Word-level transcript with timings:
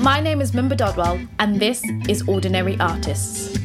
My 0.00 0.18
name 0.18 0.40
is 0.40 0.52
Mimba 0.52 0.78
Dodwell, 0.78 1.20
and 1.38 1.60
this 1.60 1.84
is 2.08 2.26
Ordinary 2.26 2.80
Artists. 2.80 3.59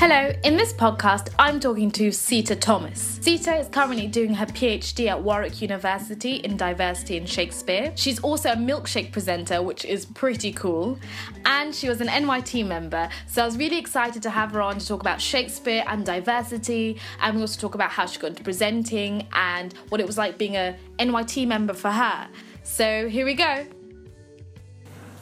Hello, 0.00 0.32
in 0.44 0.56
this 0.56 0.72
podcast, 0.72 1.28
I'm 1.38 1.60
talking 1.60 1.90
to 1.90 2.10
Sita 2.10 2.56
Thomas. 2.56 3.18
Sita 3.20 3.56
is 3.56 3.68
currently 3.68 4.06
doing 4.06 4.32
her 4.32 4.46
PhD 4.46 5.08
at 5.08 5.22
Warwick 5.22 5.60
University 5.60 6.36
in 6.36 6.56
Diversity 6.56 7.18
in 7.18 7.26
Shakespeare. 7.26 7.92
She's 7.96 8.18
also 8.20 8.52
a 8.52 8.56
milkshake 8.56 9.12
presenter, 9.12 9.60
which 9.60 9.84
is 9.84 10.06
pretty 10.06 10.54
cool. 10.54 10.98
And 11.44 11.74
she 11.74 11.86
was 11.90 12.00
an 12.00 12.06
NYT 12.06 12.66
member, 12.66 13.10
so 13.26 13.42
I 13.42 13.44
was 13.44 13.58
really 13.58 13.76
excited 13.76 14.22
to 14.22 14.30
have 14.30 14.52
her 14.52 14.62
on 14.62 14.78
to 14.78 14.86
talk 14.86 15.02
about 15.02 15.20
Shakespeare 15.20 15.84
and 15.86 16.06
diversity. 16.06 16.98
And 17.20 17.36
we 17.36 17.42
also 17.42 17.60
talk 17.60 17.74
about 17.74 17.90
how 17.90 18.06
she 18.06 18.18
got 18.18 18.28
into 18.28 18.42
presenting 18.42 19.28
and 19.34 19.74
what 19.90 20.00
it 20.00 20.06
was 20.06 20.16
like 20.16 20.38
being 20.38 20.56
a 20.56 20.78
NYT 20.98 21.46
member 21.46 21.74
for 21.74 21.90
her. 21.90 22.26
So 22.62 23.06
here 23.06 23.26
we 23.26 23.34
go. 23.34 23.66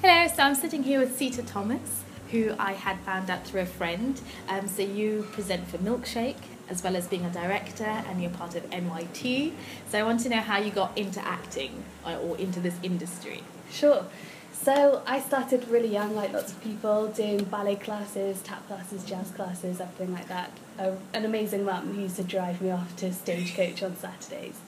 Hello, 0.02 0.32
so 0.32 0.44
I'm 0.44 0.54
sitting 0.54 0.84
here 0.84 1.00
with 1.00 1.18
Sita 1.18 1.42
Thomas 1.42 1.97
who 2.30 2.54
I 2.58 2.72
had 2.72 2.98
found 3.00 3.30
out 3.30 3.46
through 3.46 3.62
a 3.62 3.66
friend. 3.66 4.20
Um, 4.48 4.68
so 4.68 4.82
you 4.82 5.26
present 5.32 5.68
for 5.68 5.78
Milkshake 5.78 6.36
as 6.68 6.82
well 6.82 6.96
as 6.96 7.06
being 7.06 7.24
a 7.24 7.30
director 7.30 7.84
and 7.84 8.20
you're 8.20 8.30
part 8.30 8.54
of 8.54 8.68
NYT. 8.70 9.52
So 9.88 9.98
I 9.98 10.02
want 10.02 10.20
to 10.20 10.28
know 10.28 10.40
how 10.40 10.58
you 10.58 10.70
got 10.70 10.96
into 10.96 11.24
acting 11.26 11.82
or, 12.04 12.16
or 12.16 12.36
into 12.36 12.60
this 12.60 12.74
industry. 12.82 13.42
Sure. 13.70 14.04
So 14.52 15.02
I 15.06 15.20
started 15.20 15.68
really 15.68 15.88
young, 15.88 16.14
like 16.14 16.32
lots 16.32 16.52
of 16.52 16.62
people, 16.62 17.08
doing 17.08 17.44
ballet 17.44 17.76
classes, 17.76 18.42
tap 18.42 18.66
classes, 18.66 19.04
jazz 19.04 19.30
classes, 19.30 19.80
everything 19.80 20.12
like 20.12 20.28
that. 20.28 20.50
A, 20.78 20.94
an 21.14 21.24
amazing 21.24 21.64
mum 21.64 21.94
who 21.94 22.02
used 22.02 22.16
to 22.16 22.24
drive 22.24 22.60
me 22.60 22.70
off 22.70 22.94
to 22.96 23.12
Stagecoach 23.12 23.82
on 23.82 23.96
Saturdays. 23.96 24.58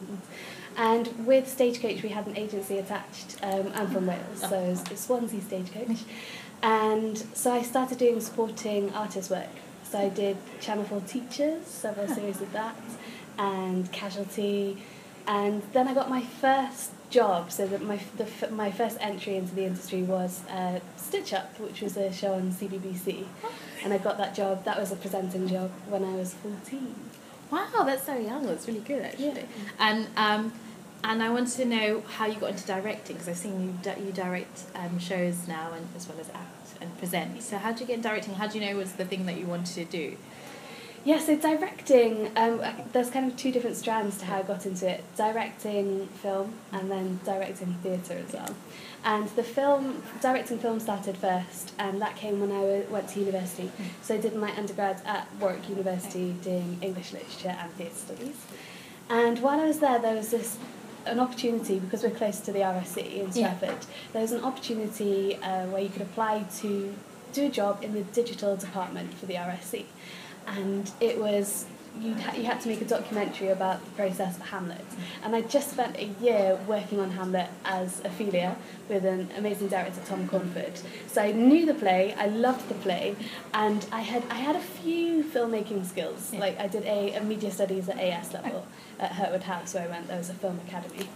And 0.77 1.27
with 1.27 1.49
Stagecoach, 1.49 2.03
we 2.03 2.11
had 2.11 2.27
an 2.29 2.37
agency 2.37 2.79
attached. 2.79 3.37
Um, 3.43 3.73
I'm 3.75 3.91
from 3.91 4.07
Wales, 4.07 4.41
so 4.41 4.77
it's 4.91 5.01
Swansea 5.01 5.41
Stagecoach. 5.41 5.99
And 6.63 7.17
so 7.35 7.53
I 7.53 7.63
started 7.63 7.99
doing 7.99 8.21
supporting 8.21 8.93
artist 8.95 9.31
work. 9.31 9.49
So 9.85 9.99
I 9.99 10.09
did 10.09 10.37
Channel 10.61 10.85
4 10.85 11.01
Teachers, 11.01 11.67
several 11.67 12.07
series 12.07 12.41
of 12.41 12.53
that, 12.53 12.77
and 13.39 13.91
Casualty. 13.93 14.83
And 15.27 15.63
then 15.73 15.89
I 15.89 15.95
got 15.95 16.09
my 16.09 16.23
first 16.23 16.91
job. 17.11 17.51
So 17.51 17.67
that 17.67 17.83
my 17.83 17.99
the, 18.17 18.51
my 18.51 18.71
first 18.71 18.97
entry 19.01 19.37
into 19.37 19.55
the 19.55 19.65
industry 19.65 20.03
was 20.03 20.43
uh, 20.49 20.81
Stitch 20.97 21.33
Up, 21.33 21.59
which 21.59 21.83
was 21.83 21.97
a 21.97 22.13
show 22.13 22.35
on 22.35 22.53
CBBC, 22.53 23.27
and 23.85 23.93
I 23.93 23.99
got 23.99 24.17
that 24.19 24.35
job. 24.35 24.65
That 24.65 24.79
was 24.79 24.93
a 24.93 24.97
presenting 24.97 25.49
job 25.49 25.71
when 25.89 26.05
I 26.05 26.15
was 26.15 26.35
fourteen. 26.35 26.95
Wow, 27.51 27.83
that's 27.85 28.07
so 28.07 28.17
young. 28.17 28.47
That's 28.47 28.69
really 28.69 28.81
good, 28.81 29.03
actually. 29.03 29.27
Yeah. 29.27 29.43
And 29.81 30.07
um, 30.17 30.53
and 31.03 31.23
I 31.23 31.31
wanted 31.31 31.57
to 31.57 31.65
know 31.65 32.03
how 32.17 32.27
you 32.27 32.39
got 32.39 32.51
into 32.51 32.67
directing 32.67 33.17
because 33.17 33.29
I've 33.29 33.37
seen 33.37 33.61
you 33.63 33.75
di- 33.83 34.01
you 34.01 34.13
direct 34.13 34.65
um, 34.75 34.99
shows 34.99 35.49
now 35.49 35.73
and 35.73 35.87
as 35.97 36.09
well 36.09 36.19
as 36.21 36.29
act 36.31 36.75
and 36.81 36.97
present. 36.99 37.43
So 37.43 37.59
how 37.59 37.73
did 37.73 37.81
you 37.81 37.87
get 37.87 37.97
in 37.97 38.03
directing? 38.03 38.35
How 38.35 38.47
do 38.47 38.59
you 38.59 38.67
know 38.67 38.77
was 38.77 38.93
the 38.93 39.05
thing 39.05 39.27
that 39.27 39.37
you 39.37 39.47
wanted 39.47 39.75
to 39.75 39.85
do? 39.85 40.17
Yeah, 41.03 41.19
so 41.19 41.35
directing, 41.35 42.31
um, 42.37 42.61
there's 42.93 43.09
kind 43.09 43.31
of 43.33 43.39
two 43.39 43.51
different 43.51 43.77
strands 43.77 44.19
to 44.19 44.27
how 44.27 44.41
I 44.41 44.43
got 44.43 44.67
into 44.67 44.87
it. 44.87 45.03
Directing 45.17 46.09
film 46.09 46.53
and 46.73 46.91
then 46.91 47.21
directing 47.25 47.73
theatre 47.83 48.23
as 48.27 48.35
well. 48.35 48.55
And 49.03 49.27
the 49.31 49.43
film, 49.43 50.03
directing 50.21 50.59
film 50.59 50.79
started 50.79 51.17
first, 51.17 51.73
and 51.79 52.03
that 52.03 52.17
came 52.17 52.39
when 52.39 52.53
I 52.53 52.85
went 52.91 53.09
to 53.09 53.21
university. 53.21 53.71
So 54.03 54.17
I 54.17 54.19
did 54.19 54.37
my 54.37 54.55
undergrad 54.59 55.01
at 55.07 55.27
Warwick 55.41 55.71
University 55.71 56.35
doing 56.43 56.79
English 56.83 57.15
literature 57.15 57.57
and 57.59 57.73
theatre 57.73 57.95
studies. 57.95 58.37
And 59.09 59.39
while 59.39 59.59
I 59.59 59.65
was 59.65 59.79
there, 59.79 59.99
there 59.99 60.15
was 60.15 60.31
this 60.31 60.59
an 61.07 61.21
opportunity 61.21 61.79
because 61.79 62.03
we're 62.03 62.11
close 62.11 62.41
to 62.41 62.53
the 62.53 62.61
RSC 62.61 63.15
in 63.17 63.33
Stratford. 63.33 63.69
Yeah. 63.69 63.77
There 64.13 64.23
was 64.23 64.33
an 64.33 64.45
opportunity 64.45 65.37
uh, 65.37 65.67
where 65.67 65.83
you 65.83 65.89
could 65.89 66.03
apply 66.03 66.45
to 66.59 66.95
do 67.33 67.47
a 67.47 67.49
job 67.49 67.83
in 67.83 67.93
the 67.95 68.03
digital 68.03 68.57
department 68.57 69.15
for 69.15 69.27
the 69.27 69.35
RSC, 69.35 69.85
and 70.47 70.91
it 71.01 71.19
was 71.19 71.67
you 71.99 72.15
ha- 72.15 72.35
you 72.37 72.45
had 72.45 72.61
to 72.61 72.69
make 72.69 72.81
a 72.81 72.85
documentary 72.85 73.49
about 73.49 73.85
the 73.85 73.91
process 73.93 74.37
of 74.37 74.43
Hamlet. 74.49 74.85
And 75.23 75.35
I 75.35 75.43
just 75.43 75.71
spent 75.71 75.97
a 75.97 76.07
year 76.23 76.59
working 76.67 77.01
on 77.01 77.11
Hamlet 77.11 77.49
as 77.65 78.01
Ophelia 78.05 78.57
with 78.89 79.05
an 79.05 79.29
amazing 79.37 79.69
director, 79.69 80.01
Tom 80.07 80.29
Cornford. 80.29 80.81
So 81.09 81.23
I 81.23 81.33
knew 81.33 81.67
the 81.67 81.75
play, 81.75 82.15
I 82.15 82.27
loved 82.27 82.69
the 82.69 82.75
play, 82.75 83.17
and 83.53 83.85
I 83.93 84.01
had 84.01 84.23
I 84.31 84.37
had 84.37 84.57
a 84.57 84.61
few 84.61 85.25
filmmaking 85.25 85.85
skills. 85.87 86.31
Yeah. 86.33 86.41
Like 86.41 86.59
I 86.59 86.69
did 86.69 86.85
a, 86.85 87.15
a 87.15 87.23
media 87.23 87.51
studies 87.51 87.89
at 87.89 87.99
AS 87.99 88.33
level 88.33 88.67
at 88.99 89.13
Hurtwood 89.13 89.43
House, 89.43 89.75
where 89.75 89.85
I 89.85 89.89
went. 89.89 90.09
There 90.09 90.19
was 90.19 90.31
a 90.31 90.35
film 90.35 90.61
academy. 90.67 91.09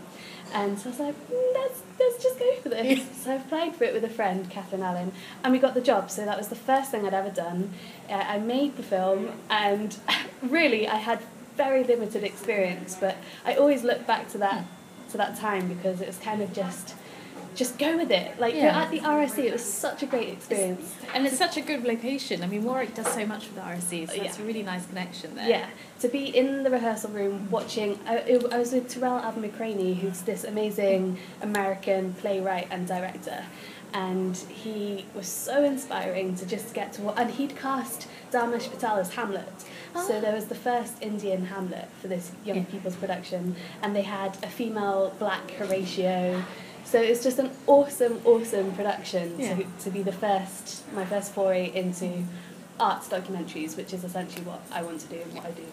And 0.52 0.78
so 0.78 0.88
I 0.88 0.90
was 0.90 1.00
like, 1.00 1.28
mm, 1.30 1.54
let's, 1.54 1.82
let's 1.98 2.22
just 2.22 2.38
go 2.38 2.54
for 2.56 2.68
this. 2.68 3.22
so 3.24 3.32
I 3.32 3.34
applied 3.34 3.74
for 3.76 3.84
it 3.84 3.94
with 3.94 4.04
a 4.04 4.08
friend, 4.08 4.48
Catherine 4.50 4.82
Allen, 4.82 5.12
and 5.42 5.52
we 5.52 5.58
got 5.58 5.74
the 5.74 5.80
job. 5.80 6.10
So 6.10 6.24
that 6.24 6.36
was 6.36 6.48
the 6.48 6.56
first 6.56 6.90
thing 6.90 7.06
I'd 7.06 7.14
ever 7.14 7.30
done. 7.30 7.72
Uh, 8.08 8.14
I 8.14 8.38
made 8.38 8.76
the 8.76 8.82
film, 8.82 9.32
and 9.50 9.96
really, 10.42 10.86
I 10.88 10.96
had 10.96 11.20
very 11.56 11.84
limited 11.84 12.24
experience, 12.24 12.96
but 12.98 13.16
I 13.44 13.54
always 13.54 13.84
look 13.84 14.06
back 14.06 14.28
to 14.30 14.38
that 14.38 14.64
to 15.10 15.16
that 15.16 15.38
time 15.38 15.68
because 15.68 16.00
it 16.00 16.08
was 16.08 16.18
kind 16.18 16.42
of 16.42 16.52
just 16.52 16.94
just 17.54 17.78
go 17.78 17.96
with 17.96 18.10
it. 18.10 18.38
Like 18.38 18.54
yeah. 18.54 18.82
at 18.82 18.90
the 18.90 19.00
RSC, 19.00 19.38
it 19.38 19.52
was 19.52 19.64
such 19.64 20.02
a 20.02 20.06
great 20.06 20.28
experience, 20.28 20.94
and 21.14 21.26
it's 21.26 21.38
such 21.38 21.56
a 21.56 21.60
good 21.60 21.84
location. 21.84 22.42
I 22.42 22.46
mean, 22.46 22.64
Warwick 22.64 22.94
does 22.94 23.12
so 23.12 23.24
much 23.26 23.46
for 23.46 23.54
the 23.54 23.60
RSC, 23.60 24.08
so 24.08 24.14
yeah. 24.14 24.24
it's 24.24 24.38
a 24.38 24.42
really 24.42 24.62
nice 24.62 24.86
connection 24.86 25.34
there. 25.34 25.48
Yeah, 25.48 25.68
to 26.00 26.08
be 26.08 26.36
in 26.36 26.62
the 26.62 26.70
rehearsal 26.70 27.10
room 27.10 27.50
watching. 27.50 27.98
I, 28.06 28.40
I 28.50 28.58
was 28.58 28.72
with 28.72 28.88
Tarell 28.88 29.18
Alvin 29.18 29.44
who's 29.94 30.22
this 30.22 30.44
amazing 30.44 31.18
American 31.42 32.14
playwright 32.14 32.68
and 32.70 32.86
director, 32.86 33.44
and 33.92 34.36
he 34.36 35.06
was 35.14 35.28
so 35.28 35.64
inspiring 35.64 36.34
to 36.36 36.46
just 36.46 36.74
get 36.74 36.92
to. 36.94 37.08
And 37.10 37.30
he'd 37.30 37.56
cast 37.56 38.08
Dharmesh 38.32 38.70
Patel 38.70 38.96
as 38.96 39.14
Hamlet. 39.14 39.48
Oh. 39.94 40.06
So 40.06 40.18
ah. 40.18 40.20
there 40.20 40.34
was 40.34 40.46
the 40.46 40.56
first 40.56 41.00
Indian 41.00 41.46
Hamlet 41.46 41.88
for 42.00 42.08
this 42.08 42.32
young 42.44 42.64
people's 42.66 42.96
production, 42.96 43.54
and 43.82 43.94
they 43.94 44.02
had 44.02 44.36
a 44.42 44.48
female 44.48 45.14
black 45.18 45.52
Horatio 45.52 46.42
so 46.84 47.00
it's 47.00 47.22
just 47.22 47.38
an 47.38 47.50
awesome, 47.66 48.20
awesome 48.24 48.72
production 48.74 49.38
yeah. 49.38 49.56
to, 49.56 49.66
to 49.80 49.90
be 49.90 50.02
the 50.02 50.12
first, 50.12 50.90
my 50.92 51.04
first 51.04 51.32
foray 51.32 51.72
into 51.74 52.24
arts 52.78 53.08
documentaries, 53.08 53.76
which 53.76 53.92
is 53.92 54.04
essentially 54.04 54.44
what 54.44 54.60
I 54.70 54.82
want 54.82 55.00
to 55.00 55.06
do 55.08 55.20
and 55.20 55.34
what 55.34 55.46
I 55.46 55.50
do. 55.52 55.64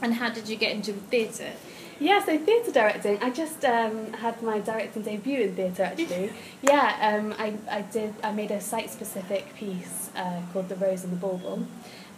And 0.00 0.14
how 0.14 0.30
did 0.30 0.48
you 0.48 0.56
get 0.56 0.72
into 0.72 0.92
theatre? 0.92 1.52
Yeah, 2.00 2.24
so 2.24 2.36
theatre 2.36 2.72
directing. 2.72 3.22
I 3.22 3.30
just 3.30 3.64
um, 3.64 4.12
had 4.14 4.42
my 4.42 4.58
directing 4.58 5.02
debut 5.02 5.42
in 5.42 5.54
theatre 5.54 5.84
actually. 5.84 6.32
yeah, 6.62 6.96
um, 7.00 7.34
I, 7.38 7.54
I 7.70 7.82
did. 7.82 8.14
I 8.24 8.32
made 8.32 8.50
a 8.50 8.60
site-specific 8.60 9.54
piece 9.54 10.10
uh, 10.16 10.40
called 10.52 10.68
The 10.68 10.76
Rose 10.76 11.04
and 11.04 11.12
the 11.12 11.16
Bulbul, 11.16 11.66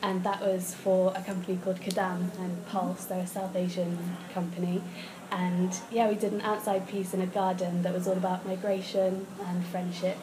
and 0.02 0.24
that 0.24 0.40
was 0.40 0.74
for 0.74 1.12
a 1.16 1.22
company 1.22 1.58
called 1.62 1.80
Kadam 1.80 2.36
and 2.38 2.66
Pulse. 2.66 3.04
They're 3.06 3.20
a 3.20 3.26
South 3.26 3.56
Asian 3.56 3.98
company, 4.32 4.82
and 5.30 5.74
yeah, 5.90 6.08
we 6.08 6.14
did 6.14 6.32
an 6.32 6.40
outside 6.42 6.88
piece 6.88 7.14
in 7.14 7.20
a 7.20 7.26
garden 7.26 7.82
that 7.82 7.94
was 7.94 8.06
all 8.06 8.16
about 8.16 8.46
migration 8.46 9.26
and 9.46 9.66
friendship. 9.66 10.16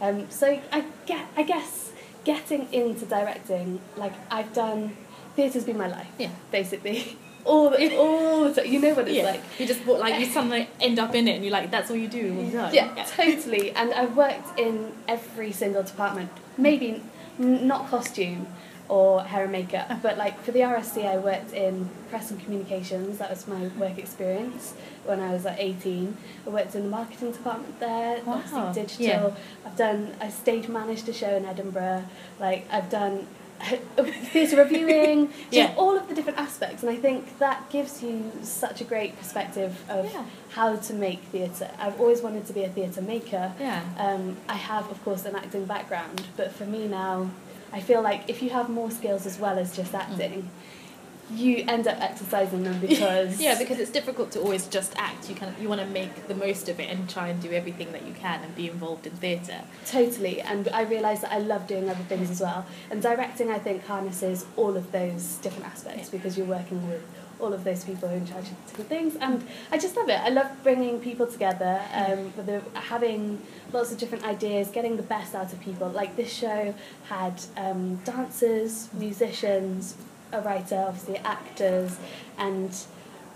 Um, 0.00 0.30
so 0.30 0.60
I 0.72 0.84
get, 1.06 1.26
I 1.36 1.42
guess, 1.42 1.92
getting 2.24 2.72
into 2.72 3.06
directing, 3.06 3.80
like 3.96 4.12
I've 4.30 4.52
done, 4.52 4.96
theatre's 5.36 5.64
been 5.64 5.78
my 5.78 5.88
life. 5.88 6.08
Yeah. 6.18 6.30
Basically. 6.50 7.16
all 7.46 7.70
the, 7.70 7.96
all 7.96 8.44
the 8.44 8.62
time. 8.62 8.70
You 8.70 8.80
know 8.80 8.94
what 8.94 9.08
it's 9.08 9.16
yeah. 9.16 9.24
like. 9.24 9.42
You 9.58 9.66
just 9.66 9.86
like 9.86 10.20
you 10.20 10.26
suddenly 10.26 10.68
end 10.80 10.98
up 10.98 11.14
in 11.14 11.28
it, 11.28 11.36
and 11.36 11.44
you're 11.44 11.52
like, 11.52 11.70
that's 11.70 11.90
all 11.90 11.96
you 11.96 12.08
do 12.08 12.36
all 12.36 12.44
the 12.44 12.52
time. 12.52 12.74
Yeah, 12.74 12.94
yeah. 12.96 13.04
totally. 13.04 13.70
And 13.70 13.94
I've 13.94 14.16
worked 14.16 14.58
in 14.58 14.92
every 15.08 15.52
single 15.52 15.82
department. 15.82 16.30
Maybe 16.58 17.02
not 17.38 17.88
costume, 17.88 18.48
or 18.88 19.22
hair 19.22 19.44
and 19.44 19.52
makeup. 19.52 20.02
But 20.02 20.16
like 20.16 20.40
for 20.42 20.52
the 20.52 20.60
RSC, 20.60 21.06
I 21.06 21.18
worked 21.18 21.52
in 21.52 21.88
press 22.10 22.30
and 22.30 22.40
communications. 22.42 23.18
That 23.18 23.30
was 23.30 23.46
my 23.48 23.68
work 23.78 23.98
experience 23.98 24.74
when 25.04 25.20
I 25.20 25.32
was 25.32 25.44
like 25.44 25.58
18. 25.58 26.16
I 26.46 26.50
worked 26.50 26.74
in 26.74 26.84
the 26.84 26.88
marketing 26.88 27.32
department 27.32 27.78
there, 27.80 28.22
wow. 28.22 28.34
obviously 28.34 28.82
digital. 28.82 29.30
Yeah. 29.30 29.34
I've 29.64 29.76
done, 29.76 30.14
I 30.20 30.30
stage 30.30 30.68
managed 30.68 31.08
a 31.08 31.12
show 31.12 31.36
in 31.36 31.44
Edinburgh. 31.44 32.04
Like 32.38 32.66
I've 32.70 32.90
done 32.90 33.26
theatre 33.96 34.56
reviewing, 34.56 35.32
yeah. 35.50 35.74
all 35.76 35.96
of 35.96 36.08
the 36.08 36.14
different 36.14 36.38
aspects. 36.38 36.82
And 36.82 36.90
I 36.90 36.96
think 36.96 37.38
that 37.38 37.68
gives 37.70 38.02
you 38.02 38.30
such 38.42 38.80
a 38.80 38.84
great 38.84 39.18
perspective 39.18 39.82
of 39.88 40.12
yeah. 40.12 40.24
how 40.50 40.76
to 40.76 40.94
make 40.94 41.20
theatre. 41.24 41.70
I've 41.78 42.00
always 42.00 42.20
wanted 42.20 42.46
to 42.46 42.52
be 42.52 42.64
a 42.64 42.68
theatre 42.68 43.02
maker. 43.02 43.52
Yeah. 43.58 43.82
Um, 43.98 44.36
I 44.48 44.54
have, 44.54 44.90
of 44.90 45.02
course, 45.04 45.24
an 45.24 45.36
acting 45.36 45.64
background, 45.64 46.22
but 46.36 46.52
for 46.52 46.66
me 46.66 46.86
now, 46.86 47.30
I 47.72 47.80
feel 47.80 48.02
like 48.02 48.28
if 48.28 48.42
you 48.42 48.50
have 48.50 48.68
more 48.68 48.90
skills 48.90 49.26
as 49.26 49.38
well 49.38 49.58
as 49.58 49.74
just 49.74 49.92
mm. 49.92 50.00
acting, 50.00 50.42
mm. 50.42 51.36
you 51.36 51.64
end 51.68 51.86
up 51.86 52.00
exercising 52.00 52.62
them 52.62 52.80
because 52.86 53.40
yeah, 53.40 53.58
because 53.58 53.78
it's 53.78 53.90
difficult 53.90 54.30
to 54.32 54.40
always 54.40 54.66
just 54.66 54.94
act. 54.96 55.28
You 55.28 55.34
kind 55.34 55.54
of 55.54 55.60
you 55.60 55.68
want 55.68 55.80
to 55.80 55.86
make 55.86 56.28
the 56.28 56.34
most 56.34 56.68
of 56.68 56.80
it 56.80 56.90
and 56.90 57.08
try 57.08 57.28
and 57.28 57.40
do 57.40 57.50
everything 57.52 57.92
that 57.92 58.06
you 58.06 58.14
can 58.14 58.42
and 58.42 58.54
be 58.54 58.68
involved 58.68 59.06
in 59.06 59.12
theatre. 59.14 59.62
Totally, 59.86 60.40
and 60.40 60.68
I 60.68 60.82
realise 60.82 61.20
that 61.20 61.32
I 61.32 61.38
love 61.38 61.66
doing 61.66 61.88
other 61.88 62.04
things 62.04 62.30
as 62.30 62.40
well. 62.40 62.66
And 62.90 63.02
directing, 63.02 63.50
I 63.50 63.58
think, 63.58 63.86
harnesses 63.86 64.46
all 64.56 64.76
of 64.76 64.92
those 64.92 65.36
different 65.36 65.66
aspects 65.66 66.08
because 66.08 66.36
you're 66.38 66.46
working 66.46 66.88
with 66.88 67.02
all 67.40 67.52
of 67.52 67.64
those 67.64 67.84
people 67.84 68.08
who 68.08 68.14
are 68.14 68.18
in 68.18 68.26
charge 68.26 68.44
of 68.44 68.66
different 68.66 68.88
things. 68.88 69.16
And 69.16 69.46
I 69.70 69.78
just 69.78 69.96
love 69.96 70.08
it. 70.08 70.20
I 70.20 70.28
love 70.28 70.50
bringing 70.62 71.00
people 71.00 71.26
together, 71.26 71.80
um, 71.92 72.32
with 72.36 72.46
the, 72.46 72.62
having 72.78 73.40
lots 73.72 73.92
of 73.92 73.98
different 73.98 74.24
ideas, 74.24 74.68
getting 74.68 74.96
the 74.96 75.02
best 75.02 75.34
out 75.34 75.52
of 75.52 75.60
people. 75.60 75.88
Like 75.88 76.16
this 76.16 76.32
show 76.32 76.74
had 77.08 77.40
um, 77.56 77.96
dancers, 78.04 78.88
musicians, 78.92 79.96
a 80.32 80.40
writer, 80.40 80.84
obviously 80.88 81.18
actors, 81.18 81.96
and 82.38 82.76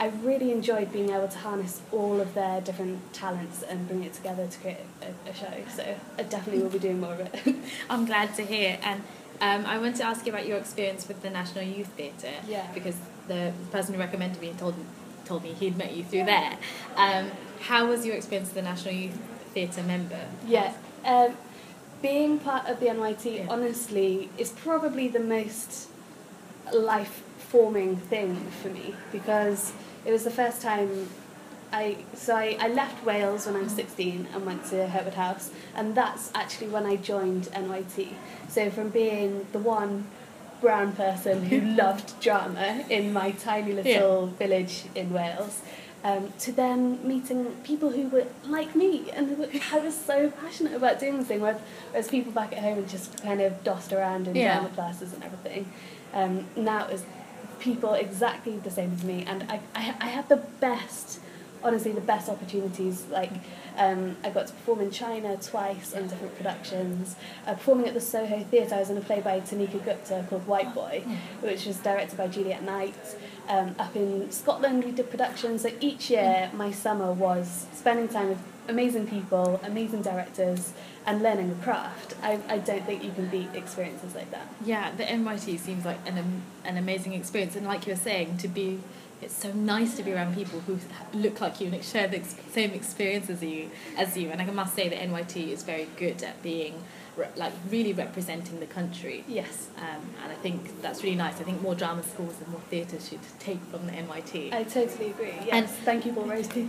I 0.00 0.06
really 0.23 0.50
enjoyed 0.50 0.91
being 0.93 1.11
able 1.11 1.29
to 1.29 1.38
harness 1.38 1.82
all 1.93 2.23
of 2.23 2.32
their 2.32 2.62
different 2.62 3.12
talents 3.12 3.62
and 3.62 3.87
bring 3.87 4.02
it 4.02 4.14
together 4.14 4.47
to 4.47 4.58
create 4.58 4.79
a, 5.02 5.31
a 5.31 5.35
show. 5.35 5.52
So 5.76 5.94
I 6.17 6.23
definitely 6.23 6.62
will 6.62 6.70
be 6.70 6.79
doing 6.79 7.00
more 7.00 7.12
of 7.12 7.20
it. 7.20 7.55
I'm 7.91 8.06
glad 8.06 8.35
to 8.37 8.43
hear. 8.43 8.79
And 8.82 9.02
um, 9.40 9.64
I 9.66 9.78
want 9.78 9.96
to 9.96 10.04
ask 10.04 10.26
you 10.26 10.32
about 10.32 10.46
your 10.46 10.58
experience 10.58 11.08
with 11.08 11.22
the 11.22 11.31
National 11.31 11.64
Youth 11.64 11.88
Theatre. 11.88 12.34
Yeah. 12.46 12.66
Because 12.75 12.96
the 13.28 13.52
person 13.70 13.94
who 13.94 14.00
recommended 14.00 14.40
me 14.40 14.52
told 14.58 14.75
told 15.25 15.42
me 15.44 15.52
he'd 15.52 15.76
met 15.78 15.94
you 15.94 16.02
through 16.04 16.25
there. 16.25 16.56
Um, 16.96 17.31
how 17.60 17.87
was 17.87 18.04
your 18.04 18.16
experience 18.16 18.48
as 18.48 18.54
the 18.54 18.62
National 18.62 18.94
Youth 18.94 19.19
Theatre 19.54 19.82
member? 19.82 20.20
Yeah. 20.46 20.72
Um, 21.04 21.37
being 22.02 22.38
part 22.38 22.66
of 22.66 22.81
the 22.81 22.87
NYT, 22.87 23.37
Yeah. 23.37 23.46
honestly, 23.48 24.28
is 24.38 24.50
probably 24.50 25.06
the 25.08 25.20
most 25.20 25.88
life 26.72 27.22
forming 27.38 27.96
thing 27.96 28.37
for 28.62 28.69
me 28.69 28.94
because 29.12 29.72
it 30.04 30.10
was 30.12 30.25
the 30.25 30.31
first 30.31 30.62
time 30.62 31.08
I 31.72 31.99
so 32.14 32.37
I, 32.37 32.56
I 32.61 32.69
left 32.69 33.05
Wales 33.05 33.46
when 33.46 33.56
I 33.56 33.61
was 33.61 33.72
16 33.72 34.28
and 34.34 34.46
went 34.46 34.64
to 34.67 34.76
Hurtwood 34.87 35.14
House 35.14 35.50
and 35.75 35.94
that's 35.94 36.31
actually 36.34 36.69
when 36.69 36.87
I 36.87 36.96
joined 36.96 37.44
NYT. 37.52 38.08
So 38.49 38.70
from 38.70 38.88
being 38.90 39.46
the 39.52 39.58
one 39.58 40.06
brown 40.61 40.93
person 40.93 41.44
who 41.44 41.61
loved 41.76 42.20
drama 42.20 42.84
in 42.90 43.12
my 43.12 43.31
tiny 43.32 43.72
little 43.72 44.26
village 44.26 44.84
in 44.94 45.12
Wales 45.12 45.62
um, 46.02 46.32
to 46.40 46.50
then 46.52 47.06
meeting 47.06 47.46
people 47.62 47.90
who 47.90 48.08
were 48.08 48.26
like 48.46 48.75
me 48.75 49.11
and 49.12 49.28
who 49.28 49.34
were, 49.37 49.49
I 49.73 49.78
was 49.78 49.94
so 49.99 50.31
passionate 50.31 50.75
about 50.75 50.99
doing 50.99 51.19
this 51.19 51.28
thing 51.28 51.40
whereas, 51.40 51.61
whereas 51.90 52.08
people 52.08 52.32
back 52.32 52.52
at 52.52 52.58
home 52.58 52.76
had 52.76 52.88
just 52.88 53.23
kind 53.23 53.40
of 53.40 53.62
dossed 53.64 53.93
around 53.93 54.26
in 54.26 54.34
Yeah. 54.34 54.55
drama 54.55 54.70
classes 54.75 55.12
and 55.12 55.23
everything. 55.23 55.70
Um, 56.12 56.46
now 56.56 56.87
it 56.87 56.93
was 56.93 57.05
people 57.61 57.93
exactly 57.94 58.56
the 58.56 58.70
same 58.70 58.93
as 58.94 59.05
me 59.05 59.25
and 59.26 59.44
I, 59.50 59.61
I, 59.75 59.94
I 60.00 60.06
had 60.08 60.28
the 60.28 60.38
best 60.61 61.20
honestly 61.62 61.92
the 61.92 62.00
best 62.00 62.28
opportunities 62.28 63.06
like 63.10 63.32
um, 63.76 64.16
I 64.24 64.30
got 64.30 64.48
to 64.48 64.52
perform 64.52 64.80
in 64.80 64.90
China 64.90 65.36
twice 65.36 65.92
in 65.92 66.08
different 66.08 66.36
productions. 66.36 67.16
Uh, 67.46 67.54
performing 67.54 67.86
at 67.86 67.94
the 67.94 68.00
Soho 68.00 68.42
Theatre 68.44 68.74
I 68.74 68.80
was 68.80 68.90
in 68.90 68.96
a 68.96 69.00
play 69.00 69.20
by 69.20 69.40
Tanika 69.40 69.82
Gupta 69.84 70.24
called 70.28 70.46
White 70.46 70.74
Boy 70.74 71.04
which 71.40 71.66
was 71.66 71.76
directed 71.78 72.16
by 72.16 72.28
Juliet 72.28 72.62
Knight. 72.62 72.94
Um, 73.48 73.74
up 73.78 73.96
in 73.96 74.30
Scotland 74.30 74.84
we 74.84 74.92
did 74.92 75.10
productions. 75.10 75.62
So 75.62 75.70
each 75.80 76.10
year 76.10 76.50
my 76.54 76.70
summer 76.70 77.12
was 77.12 77.66
spending 77.72 78.08
time 78.08 78.28
with 78.28 78.42
amazing 78.68 79.06
people 79.06 79.60
amazing 79.64 80.02
directors 80.02 80.72
and 81.06 81.22
learning 81.22 81.48
the 81.48 81.62
craft. 81.64 82.14
I, 82.22 82.38
I 82.48 82.58
don't 82.58 82.84
think 82.84 83.02
you 83.02 83.10
can 83.12 83.26
beat 83.28 83.48
experiences 83.54 84.14
like 84.14 84.30
that. 84.30 84.46
Yeah, 84.64 84.92
the 84.94 85.04
NYT 85.04 85.58
seems 85.58 85.84
like 85.84 85.98
an 86.06 86.42
an 86.64 86.76
amazing 86.76 87.14
experience, 87.14 87.56
and 87.56 87.66
like 87.66 87.86
you 87.86 87.92
were 87.92 87.98
saying, 87.98 88.38
to 88.38 88.48
be 88.48 88.80
it's 89.22 89.34
so 89.34 89.52
nice 89.52 89.96
to 89.96 90.02
be 90.02 90.12
around 90.12 90.34
people 90.34 90.61
who 90.61 90.78
look 91.12 91.40
like 91.40 91.61
you 91.61 91.69
and 91.69 91.84
share 91.84 92.08
the 92.08 92.22
same 92.52 92.70
experience 92.70 93.28
as 93.28 93.43
you 93.43 93.70
as 93.96 94.17
you. 94.17 94.31
And 94.31 94.40
I 94.40 94.46
must 94.46 94.75
say 94.75 94.88
that 94.88 94.99
NYT 94.99 95.49
is 95.49 95.62
very 95.62 95.88
good 95.96 96.22
at 96.22 96.43
being 96.43 96.82
re- 97.16 97.28
like 97.36 97.52
really 97.70 97.92
representing 97.92 98.60
the 98.60 98.66
country. 98.66 99.24
yes 99.28 99.68
Um, 99.78 100.02
and 100.22 100.32
I 100.32 100.36
think 100.36 100.80
that's 100.82 101.02
really 101.02 101.16
nice. 101.16 101.40
I 101.40 101.44
think 101.44 101.60
more 101.62 101.74
drama 101.74 102.02
schools 102.02 102.34
and 102.40 102.48
more 102.48 102.60
theatres 102.70 103.08
should 103.08 103.20
take 103.38 103.60
from 103.70 103.86
the 103.86 103.92
NYT. 103.92 104.52
I 104.52 104.62
totally 104.64 105.10
agree 105.10 105.34
yes 105.46 105.48
And- 105.52 105.68
thank 105.88 106.06
you 106.06 106.12
Paul 106.12 106.24
Roasty 106.34 106.68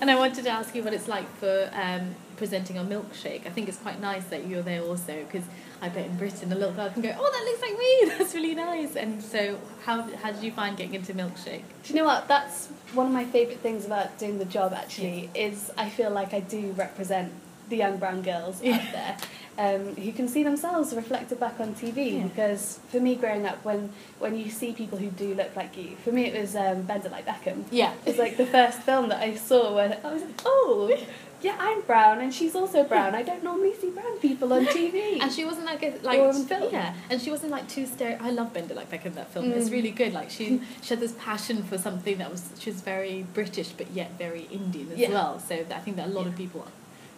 and 0.00 0.10
I 0.10 0.16
wanted 0.16 0.44
to 0.44 0.50
ask 0.50 0.74
you 0.74 0.82
what 0.82 0.94
it's 0.94 1.08
like 1.08 1.28
for 1.38 1.70
um, 1.72 2.14
presenting 2.36 2.76
a 2.78 2.84
milkshake. 2.84 3.46
I 3.46 3.50
think 3.50 3.68
it's 3.68 3.78
quite 3.78 4.00
nice 4.00 4.24
that 4.26 4.46
you're 4.46 4.62
there 4.62 4.82
also 4.82 5.14
because 5.24 5.46
I 5.80 5.88
bet 5.88 6.06
in 6.06 6.16
Britain 6.16 6.52
a 6.52 6.54
little 6.54 6.72
girl 6.72 6.88
can 6.90 7.02
go, 7.02 7.14
oh, 7.18 7.30
that 7.34 7.44
looks 7.44 7.62
like 7.62 7.78
me. 7.78 8.18
That's 8.18 8.34
really 8.34 8.54
nice. 8.54 8.96
And 8.96 9.22
so, 9.22 9.58
how 9.84 10.02
how 10.22 10.32
did 10.32 10.42
you 10.42 10.50
find 10.52 10.74
getting 10.76 10.94
into 10.94 11.12
milkshake? 11.12 11.62
Do 11.82 11.92
you 11.92 11.96
know 11.96 12.04
what? 12.04 12.28
That's 12.28 12.68
one 12.94 13.06
of 13.06 13.12
my 13.12 13.24
favourite 13.26 13.60
things 13.60 13.84
about 13.84 14.18
doing 14.18 14.38
the 14.38 14.46
job. 14.46 14.72
Actually, 14.72 15.28
is 15.34 15.70
I 15.76 15.90
feel 15.90 16.10
like 16.10 16.32
I 16.32 16.40
do 16.40 16.72
represent 16.72 17.30
the 17.68 17.76
young 17.76 17.96
brown 17.98 18.22
girls 18.22 18.62
Yeah. 18.62 18.76
out 18.76 18.92
there 18.92 19.16
um, 19.58 19.96
who 19.96 20.12
can 20.12 20.28
see 20.28 20.42
themselves 20.42 20.94
reflected 20.94 21.40
back 21.40 21.58
on 21.60 21.74
TV. 21.74 22.18
Yeah. 22.18 22.24
Because 22.24 22.78
for 22.90 23.00
me, 23.00 23.14
growing 23.14 23.46
up, 23.46 23.64
when 23.64 23.90
when 24.18 24.36
you 24.36 24.50
see 24.50 24.72
people 24.72 24.98
who 24.98 25.08
do 25.08 25.34
look 25.34 25.54
like 25.56 25.76
you, 25.76 25.96
for 26.04 26.12
me 26.12 26.26
it 26.26 26.38
was 26.40 26.54
um, 26.56 26.82
Bend 26.82 27.04
It 27.06 27.10
Like 27.12 27.26
Beckham. 27.26 27.64
Yeah. 27.70 27.92
It's 28.04 28.18
like 28.18 28.36
the 28.36 28.46
first 28.46 28.80
film 28.82 29.08
that 29.08 29.20
I 29.22 29.34
saw 29.34 29.74
where 29.74 29.98
I 30.04 30.12
was 30.12 30.22
like, 30.22 30.40
oh, 30.44 30.96
yeah, 31.42 31.56
I'm 31.58 31.80
brown 31.82 32.20
and 32.20 32.32
she's 32.34 32.54
also 32.54 32.82
brown. 32.84 33.14
I 33.14 33.22
don't 33.22 33.42
normally 33.44 33.74
see 33.74 33.90
brown 33.90 34.18
people 34.18 34.52
on 34.52 34.66
TV. 34.66 35.18
And 35.22 35.30
she 35.32 35.44
wasn't 35.44 35.66
like 35.66 35.82
a, 35.82 35.94
like 36.02 36.18
Or 36.18 36.28
on 36.28 36.44
film. 36.46 36.70
yeah, 36.72 36.94
and 37.10 37.20
she 37.20 37.30
wasn't 37.30 37.50
like 37.52 37.66
too 37.68 37.86
stereo. 37.86 38.18
I 38.20 38.30
love 38.30 38.52
Bend 38.52 38.70
It 38.70 38.76
Like 38.76 38.90
Beckham 38.90 39.14
that 39.14 39.30
film. 39.32 39.52
It's 39.52 39.68
Mm. 39.70 39.72
really 39.72 39.90
good. 39.90 40.12
Like 40.12 40.30
she 40.30 40.60
she 40.82 40.90
had 40.90 41.00
this 41.00 41.14
passion 41.18 41.62
for 41.62 41.78
something 41.78 42.18
that 42.18 42.30
was 42.30 42.42
she 42.58 42.70
was 42.70 42.80
very 42.82 43.24
British 43.34 43.70
but 43.70 43.90
yet 43.92 44.10
very 44.18 44.44
Indian 44.50 44.92
as 44.92 44.98
Yeah. 44.98 45.10
well. 45.10 45.40
So 45.40 45.54
I 45.54 45.80
think 45.84 45.96
that 45.96 46.08
a 46.08 46.10
lot 46.18 46.26
of 46.26 46.36
people, 46.36 46.66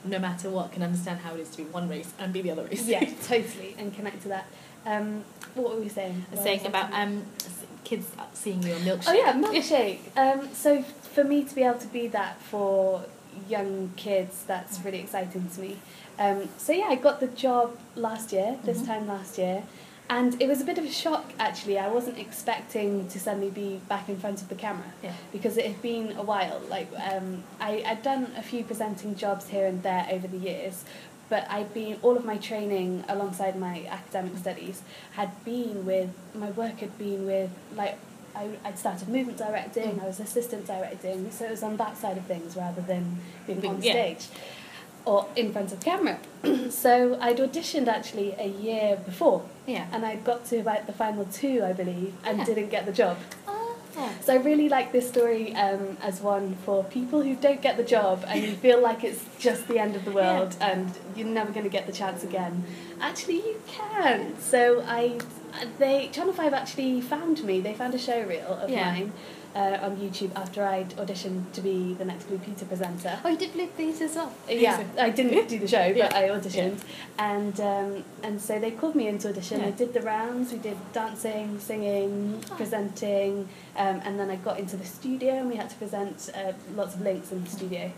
no 0.04 0.18
matter 0.18 0.48
what, 0.50 0.72
can 0.72 0.82
understand 0.82 1.20
how 1.20 1.34
it 1.34 1.40
is 1.40 1.48
to 1.50 1.58
be 1.58 1.64
one 1.64 1.88
race 1.88 2.12
and 2.18 2.32
be 2.32 2.40
the 2.42 2.50
other 2.50 2.64
race. 2.64 2.86
yeah, 2.86 3.00
totally, 3.24 3.74
and 3.78 3.94
connect 3.94 4.22
to 4.22 4.28
that. 4.28 4.46
Um, 4.86 5.24
what 5.54 5.74
were 5.74 5.80
we 5.80 5.88
saying? 5.88 6.24
What 6.30 6.42
saying 6.42 6.66
about 6.66 6.92
um 6.92 7.24
kids 7.84 8.06
seeing 8.34 8.62
you 8.62 8.74
on 8.74 8.80
milkshake. 8.80 9.08
Oh 9.08 9.12
yeah, 9.12 9.32
milkshake. 9.44 9.98
Um, 10.16 10.48
so 10.54 10.82
for 10.82 11.24
me 11.24 11.44
to 11.44 11.54
be 11.54 11.62
able 11.62 11.78
to 11.78 11.88
be 11.88 12.06
that 12.08 12.40
for 12.42 13.04
young 13.48 13.92
kids, 13.96 14.44
that's 14.46 14.80
really 14.84 14.98
exciting 15.00 15.48
to 15.54 15.60
me. 15.60 15.78
Um, 16.18 16.48
so 16.58 16.72
yeah, 16.72 16.86
I 16.88 16.96
got 16.96 17.20
the 17.20 17.28
job 17.28 17.76
last 17.96 18.32
year, 18.32 18.58
this 18.64 18.80
Mhm. 18.82 18.86
time 18.86 19.06
last 19.08 19.38
year, 19.38 19.62
and 20.10 20.40
it 20.40 20.48
was 20.48 20.60
a 20.60 20.64
bit 20.64 20.78
of 20.78 20.84
a 20.84 20.90
shock 20.90 21.32
actually. 21.38 21.78
I 21.78 21.88
wasn't 21.88 22.18
expecting 22.18 23.08
to 23.08 23.20
suddenly 23.20 23.50
be 23.50 23.80
back 23.88 24.08
in 24.08 24.18
front 24.18 24.40
of 24.42 24.48
the 24.48 24.54
camera 24.54 24.90
Yeah. 25.02 25.12
because 25.32 25.56
it 25.56 25.66
had 25.66 25.82
been 25.82 26.12
a 26.16 26.22
while. 26.22 26.60
Like 26.68 26.88
um, 27.10 27.42
I, 27.60 27.82
I'd 27.86 28.02
done 28.02 28.32
a 28.36 28.42
few 28.42 28.64
presenting 28.64 29.16
jobs 29.16 29.48
here 29.48 29.66
and 29.66 29.82
there 29.82 30.06
over 30.10 30.26
the 30.26 30.38
years, 30.38 30.84
but 31.28 31.46
I'd 31.50 31.74
been 31.74 31.98
all 32.02 32.16
of 32.16 32.24
my 32.24 32.38
training 32.38 33.04
alongside 33.08 33.58
my 33.58 33.84
academic 33.88 34.38
studies 34.38 34.82
had 35.12 35.30
been 35.44 35.84
with 35.84 36.10
my 36.34 36.50
work 36.52 36.78
had 36.80 36.96
been 36.98 37.26
with 37.26 37.50
like 37.76 37.98
I, 38.36 38.50
I'd 38.64 38.78
started 38.78 39.08
movement 39.08 39.38
directing, 39.38 39.96
Mm. 39.98 40.02
I 40.04 40.06
was 40.06 40.20
assistant 40.20 40.66
directing, 40.66 41.30
so 41.32 41.44
it 41.46 41.50
was 41.50 41.62
on 41.62 41.76
that 41.78 41.96
side 41.96 42.16
of 42.18 42.24
things 42.26 42.56
rather 42.56 42.82
than 42.82 43.18
being 43.46 43.60
Being- 43.60 43.74
on 43.74 43.82
yeah. 43.82 43.92
stage 43.92 44.28
or 45.08 45.26
in 45.36 45.50
front 45.52 45.72
of 45.72 45.80
camera. 45.80 46.18
so 46.70 47.18
I'd 47.20 47.38
auditioned 47.38 47.88
actually 47.88 48.34
a 48.38 48.46
year 48.46 48.96
before 49.06 49.42
Yeah. 49.66 49.86
and 49.92 50.04
I'd 50.04 50.22
got 50.22 50.44
to 50.50 50.58
about 50.58 50.86
the 50.86 50.92
final 50.92 51.24
two, 51.24 51.64
I 51.64 51.72
believe, 51.72 52.12
and 52.24 52.38
Yeah. 52.38 52.44
didn't 52.44 52.68
get 52.68 52.84
the 52.84 52.92
job. 52.92 53.16
Oh. 53.46 53.76
So 54.20 54.34
I 54.34 54.36
really 54.36 54.68
like 54.68 54.92
this 54.92 55.08
story 55.08 55.54
um, 55.56 55.96
as 56.02 56.20
one 56.20 56.56
for 56.64 56.84
people 56.84 57.22
who 57.22 57.34
don't 57.34 57.62
get 57.62 57.76
the 57.78 57.82
job 57.96 58.22
and 58.28 58.40
you 58.44 58.52
feel 58.66 58.80
like 58.82 59.02
it's 59.02 59.24
just 59.40 59.66
the 59.66 59.78
end 59.78 59.96
of 59.96 60.04
the 60.04 60.12
world 60.12 60.54
and 60.60 60.86
you're 61.16 61.26
never 61.26 61.50
going 61.52 61.64
to 61.64 61.70
get 61.78 61.86
the 61.86 61.92
chance 61.92 62.22
again. 62.22 62.62
Actually, 63.00 63.36
you 63.36 63.60
can. 63.66 64.38
So 64.40 64.84
I, 64.86 65.18
they 65.78 66.08
Channel 66.08 66.32
Five 66.32 66.52
actually 66.54 67.00
found 67.00 67.42
me. 67.44 67.60
They 67.60 67.74
found 67.74 67.94
a 67.94 67.98
show 67.98 68.22
reel 68.22 68.54
of 68.62 68.70
Yeah. 68.70 68.90
mine 68.92 69.12
uh, 69.54 69.78
on 69.82 69.96
YouTube 69.96 70.30
after 70.36 70.62
I'd 70.64 70.90
auditioned 70.96 71.52
to 71.52 71.60
be 71.60 71.94
the 71.94 72.04
next 72.04 72.24
Blue 72.24 72.38
Peter 72.38 72.64
presenter. 72.64 73.18
Oh, 73.24 73.28
you 73.30 73.36
did 73.36 73.52
Blue 73.54 73.66
Peter 73.76 74.04
as 74.04 74.14
well. 74.14 74.32
Yeah, 74.48 74.84
I 74.98 75.10
didn't 75.10 75.48
do 75.48 75.58
the 75.58 75.66
show, 75.66 75.88
but 75.88 75.96
Yeah. 75.96 76.10
I 76.14 76.22
auditioned, 76.28 76.78
and 77.18 77.58
um, 77.60 78.04
and 78.22 78.40
so 78.40 78.58
they 78.58 78.70
called 78.72 78.94
me 78.94 79.08
into 79.08 79.28
audition. 79.28 79.60
I 79.62 79.70
did 79.70 79.94
the 79.94 80.02
rounds. 80.02 80.52
We 80.52 80.58
did 80.58 80.76
dancing, 80.92 81.58
singing, 81.58 82.42
Oh. 82.50 82.54
presenting, 82.56 83.48
um, 83.76 84.00
and 84.04 84.18
then 84.20 84.30
I 84.30 84.36
got 84.36 84.58
into 84.58 84.76
the 84.76 84.84
studio, 84.86 85.32
and 85.34 85.48
we 85.48 85.56
had 85.56 85.70
to 85.70 85.76
present 85.76 86.30
uh, 86.34 86.52
lots 86.74 86.94
of 86.94 87.00
links 87.02 87.32
in 87.32 87.42
the 87.44 87.50
studio. 87.50 87.90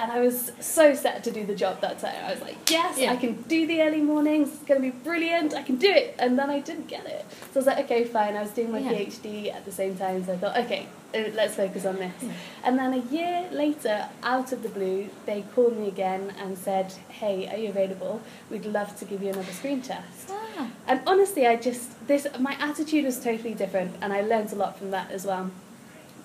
And 0.00 0.12
I 0.12 0.20
was 0.20 0.52
so 0.60 0.94
set 0.94 1.24
to 1.24 1.32
do 1.32 1.44
the 1.44 1.56
job 1.56 1.80
that 1.80 2.00
day. 2.00 2.16
I 2.24 2.30
was 2.30 2.40
like, 2.40 2.70
yes, 2.70 2.96
Yeah. 2.98 3.12
I 3.12 3.16
can 3.16 3.42
do 3.42 3.66
the 3.66 3.82
early 3.82 4.00
mornings. 4.00 4.48
It's 4.54 4.62
going 4.62 4.80
to 4.80 4.86
be 4.92 4.96
brilliant. 4.96 5.54
I 5.54 5.62
can 5.62 5.74
do 5.76 5.90
it. 5.90 6.14
And 6.20 6.38
then 6.38 6.50
I 6.50 6.60
didn't 6.60 6.86
get 6.86 7.04
it. 7.06 7.26
So 7.52 7.54
I 7.54 7.58
was 7.58 7.66
like, 7.66 7.78
okay, 7.86 8.04
fine. 8.04 8.36
I 8.36 8.42
was 8.42 8.52
doing 8.52 8.70
my 8.70 8.78
Yeah. 8.78 8.92
PhD 8.92 9.52
at 9.52 9.64
the 9.64 9.72
same 9.72 9.96
time, 9.96 10.24
so 10.24 10.34
I 10.34 10.36
thought, 10.36 10.56
okay, 10.58 10.86
uh, 11.14 11.18
let's 11.34 11.56
focus 11.56 11.84
on 11.84 11.96
this. 11.96 12.12
Yeah. 12.22 12.30
And 12.62 12.78
then 12.78 12.94
a 12.94 13.02
year 13.12 13.48
later, 13.50 14.08
out 14.22 14.52
of 14.52 14.62
the 14.62 14.68
blue, 14.68 15.08
they 15.26 15.42
called 15.54 15.76
me 15.76 15.88
again 15.88 16.32
and 16.38 16.56
said, 16.56 16.92
hey, 17.08 17.48
are 17.48 17.56
you 17.56 17.70
available? 17.70 18.22
We'd 18.50 18.66
love 18.66 18.96
to 19.00 19.04
give 19.04 19.20
you 19.20 19.30
another 19.30 19.52
screen 19.52 19.82
test. 19.82 20.30
Ah. 20.30 20.70
And 20.86 21.00
honestly, 21.08 21.44
I 21.48 21.56
just, 21.56 22.06
this, 22.06 22.24
my 22.38 22.56
attitude 22.60 23.04
was 23.04 23.18
totally 23.18 23.54
different, 23.54 23.96
and 24.00 24.12
I 24.12 24.20
learned 24.20 24.52
a 24.52 24.56
lot 24.56 24.78
from 24.78 24.92
that 24.92 25.10
as 25.10 25.24
well. 25.26 25.50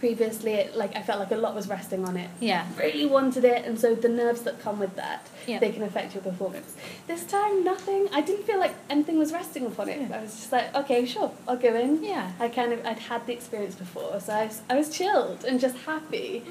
Previously. 0.08 0.54
It, 0.62 0.76
like 0.76 0.94
I 0.98 1.02
felt 1.02 1.20
like 1.24 1.32
a 1.32 1.42
lot 1.46 1.56
was 1.56 1.68
resting 1.70 2.02
on 2.10 2.16
it. 2.24 2.30
Yeah. 2.42 2.66
Really 2.78 3.06
wanted 3.06 3.46
it, 3.54 3.62
and 3.66 3.80
so 3.84 3.88
the 3.96 4.10
nerves 4.10 4.42
that 4.48 4.56
come 4.66 4.78
with 4.86 4.94
that, 5.04 5.22
Yeah. 5.48 5.60
they 5.64 5.72
can 5.76 5.84
affect 5.90 6.14
your 6.16 6.24
performance. 6.32 6.70
This 7.08 7.24
time, 7.38 7.64
nothing. 7.64 8.02
I 8.12 8.20
didn't 8.28 8.46
feel 8.50 8.60
like 8.66 8.76
anything 8.90 9.18
was 9.18 9.32
resting 9.32 9.66
upon 9.72 9.88
it. 9.94 10.02
Yeah. 10.02 10.18
I 10.18 10.22
was 10.24 10.32
just 10.40 10.52
like, 10.58 10.68
okay, 10.82 11.06
sure, 11.06 11.32
I'll 11.48 11.62
go 11.68 11.74
in. 11.86 12.04
Yeah. 12.04 12.32
I 12.46 12.50
kind 12.60 12.72
of 12.74 12.86
I'd 12.86 13.00
had 13.12 13.22
the 13.28 13.34
experience 13.40 13.76
before, 13.76 14.20
so 14.20 14.34
I 14.34 14.46
was, 14.48 14.62
I 14.70 14.76
was 14.82 14.90
chilled 14.98 15.46
and 15.48 15.56
just 15.68 15.78
happy. 15.92 16.44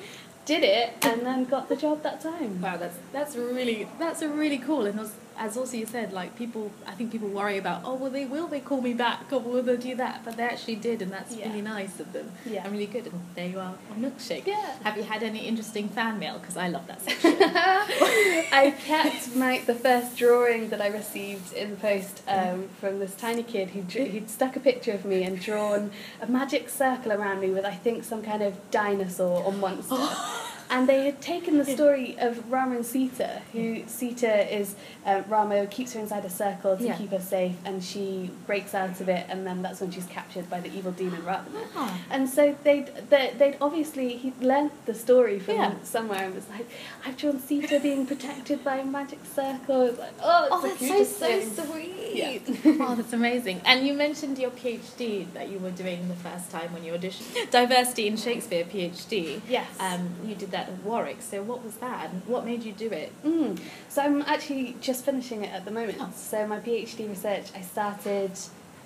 Did 0.44 0.64
it, 0.64 0.88
and 1.02 1.18
then 1.26 1.44
got 1.44 1.68
the 1.68 1.76
job 1.84 2.02
that 2.02 2.18
time. 2.20 2.52
Wow, 2.64 2.76
that's 2.82 2.98
that's 3.16 3.36
really 3.36 3.86
that's 4.02 4.22
a 4.22 4.28
really 4.42 4.58
cool. 4.68 4.86
And 4.86 4.98
as, 4.98 5.12
as 5.38 5.56
also 5.56 5.76
you 5.76 5.86
said, 5.86 6.12
like 6.12 6.36
people, 6.36 6.70
I 6.86 6.92
think 6.92 7.10
people 7.12 7.28
worry 7.28 7.58
about, 7.58 7.82
oh, 7.84 7.94
well, 7.94 8.10
they 8.10 8.24
will 8.24 8.46
they 8.46 8.60
call 8.60 8.80
me 8.80 8.94
back, 8.94 9.32
or 9.32 9.40
will 9.40 9.62
they 9.62 9.76
do 9.76 9.94
that? 9.96 10.24
But 10.24 10.36
they 10.36 10.44
actually 10.44 10.76
did, 10.76 11.02
and 11.02 11.10
that's 11.12 11.34
Yeah. 11.34 11.48
really 11.48 11.62
nice 11.62 11.98
of 12.00 12.12
them. 12.12 12.30
Yeah. 12.46 12.62
and 12.64 12.72
really 12.72 12.86
good. 12.86 13.06
And 13.06 13.20
there 13.34 13.46
you 13.48 13.58
are 13.58 13.74
on 13.90 13.96
milkshake. 14.00 14.46
Yeah. 14.46 14.74
Have 14.84 14.96
you 14.96 15.02
had 15.04 15.22
any 15.22 15.46
interesting 15.46 15.88
fan 15.88 16.18
mail? 16.18 16.38
Because 16.38 16.56
I 16.56 16.68
love 16.68 16.86
that 16.86 17.00
section. 17.06 17.36
I 17.40 18.74
kept 18.84 19.34
my 19.36 19.62
the 19.66 19.74
first 19.74 20.16
drawing 20.16 20.68
that 20.70 20.80
I 20.80 20.88
received 20.88 21.52
in 21.54 21.70
the 21.70 21.76
post 21.76 22.22
um, 22.28 22.68
from 22.80 22.98
this 22.98 23.14
tiny 23.14 23.42
kid 23.42 23.70
who 23.70 23.82
drew, 23.82 24.04
who'd 24.06 24.30
stuck 24.30 24.56
a 24.56 24.60
picture 24.60 24.92
of 24.92 25.04
me 25.04 25.22
and 25.24 25.40
drawn 25.40 25.90
a 26.20 26.26
magic 26.26 26.68
circle 26.68 27.12
around 27.12 27.40
me 27.40 27.50
with 27.50 27.64
I 27.64 27.72
think 27.74 28.04
some 28.04 28.22
kind 28.22 28.42
of 28.42 28.54
dinosaur 28.70 29.42
or 29.44 29.52
monster. 29.52 29.96
And 30.72 30.88
they 30.88 31.04
had 31.04 31.20
taken 31.20 31.58
the 31.58 31.66
story 31.66 32.16
of 32.18 32.50
Rama 32.50 32.76
and 32.76 32.86
Sita, 32.86 33.42
who 33.52 33.82
Sita 33.86 34.34
is 34.58 34.74
uh, 35.04 35.22
Rama 35.28 35.66
keeps 35.66 35.92
her 35.92 36.00
inside 36.00 36.24
a 36.24 36.30
circle 36.30 36.78
to 36.78 36.82
Yeah. 36.84 36.96
keep 36.96 37.10
her 37.10 37.20
safe, 37.20 37.56
and 37.66 37.84
she 37.84 38.30
breaks 38.46 38.74
out 38.74 38.98
of 39.02 39.08
it, 39.10 39.26
and 39.28 39.46
then 39.46 39.60
that's 39.60 39.80
when 39.82 39.90
she's 39.90 40.06
captured 40.06 40.48
by 40.48 40.60
the 40.60 40.72
evil 40.74 40.92
demon 40.92 41.18
Ravana. 41.26 41.44
Ah. 41.76 42.00
And 42.10 42.26
so 42.28 42.56
they'd, 42.64 42.86
they- 43.10 43.34
they'd 43.36 43.58
obviously, 43.60 44.16
he'd 44.16 44.40
learnt 44.40 44.72
the 44.86 44.94
story 44.94 45.38
from 45.38 45.56
Yeah. 45.56 45.74
somewhere 45.82 46.24
and 46.24 46.34
was 46.34 46.48
like, 46.48 46.66
I've 47.04 47.18
drawn 47.18 47.38
Sita 47.38 47.78
being 47.80 48.06
protected 48.06 48.64
by 48.64 48.76
a 48.78 48.84
magic 48.84 49.18
circle. 49.34 49.82
It's 49.82 49.98
like, 49.98 50.14
oh, 50.22 50.44
it's 50.44 50.80
Oh, 50.82 50.96
that's 50.96 51.16
so 51.18 51.42
so 51.44 51.64
sweet. 51.66 52.14
Yeah. 52.14 52.38
oh, 52.86 52.94
that's 52.94 53.12
amazing. 53.12 53.60
And 53.66 53.86
you 53.86 53.92
mentioned 53.92 54.38
your 54.38 54.50
PhD 54.52 55.30
that 55.34 55.50
you 55.50 55.58
were 55.58 55.70
doing 55.70 56.08
the 56.08 56.14
first 56.14 56.50
time 56.50 56.72
when 56.72 56.82
you 56.82 56.92
auditioned. 56.94 57.50
Diversity 57.50 58.06
in 58.06 58.16
Shakespeare 58.16 58.64
PhD. 58.64 59.40
Yes. 59.48 59.66
Um, 59.78 60.08
you 60.24 60.34
did 60.34 60.50
that 60.52 60.61
at 60.68 60.82
Warwick. 60.84 61.22
So 61.22 61.42
what 61.42 61.64
was 61.64 61.76
that? 61.76 62.10
And 62.10 62.22
what 62.26 62.44
made 62.44 62.62
you 62.62 62.72
do 62.72 62.90
it? 62.90 63.12
Mm. 63.24 63.58
So 63.88 64.02
I'm 64.02 64.22
actually 64.22 64.76
just 64.80 65.04
finishing 65.04 65.44
it 65.44 65.52
at 65.52 65.64
the 65.64 65.70
moment. 65.70 65.98
Oh. 66.00 66.12
So 66.14 66.46
my 66.46 66.58
PhD 66.58 67.08
research 67.08 67.46
I 67.54 67.60
started 67.60 68.32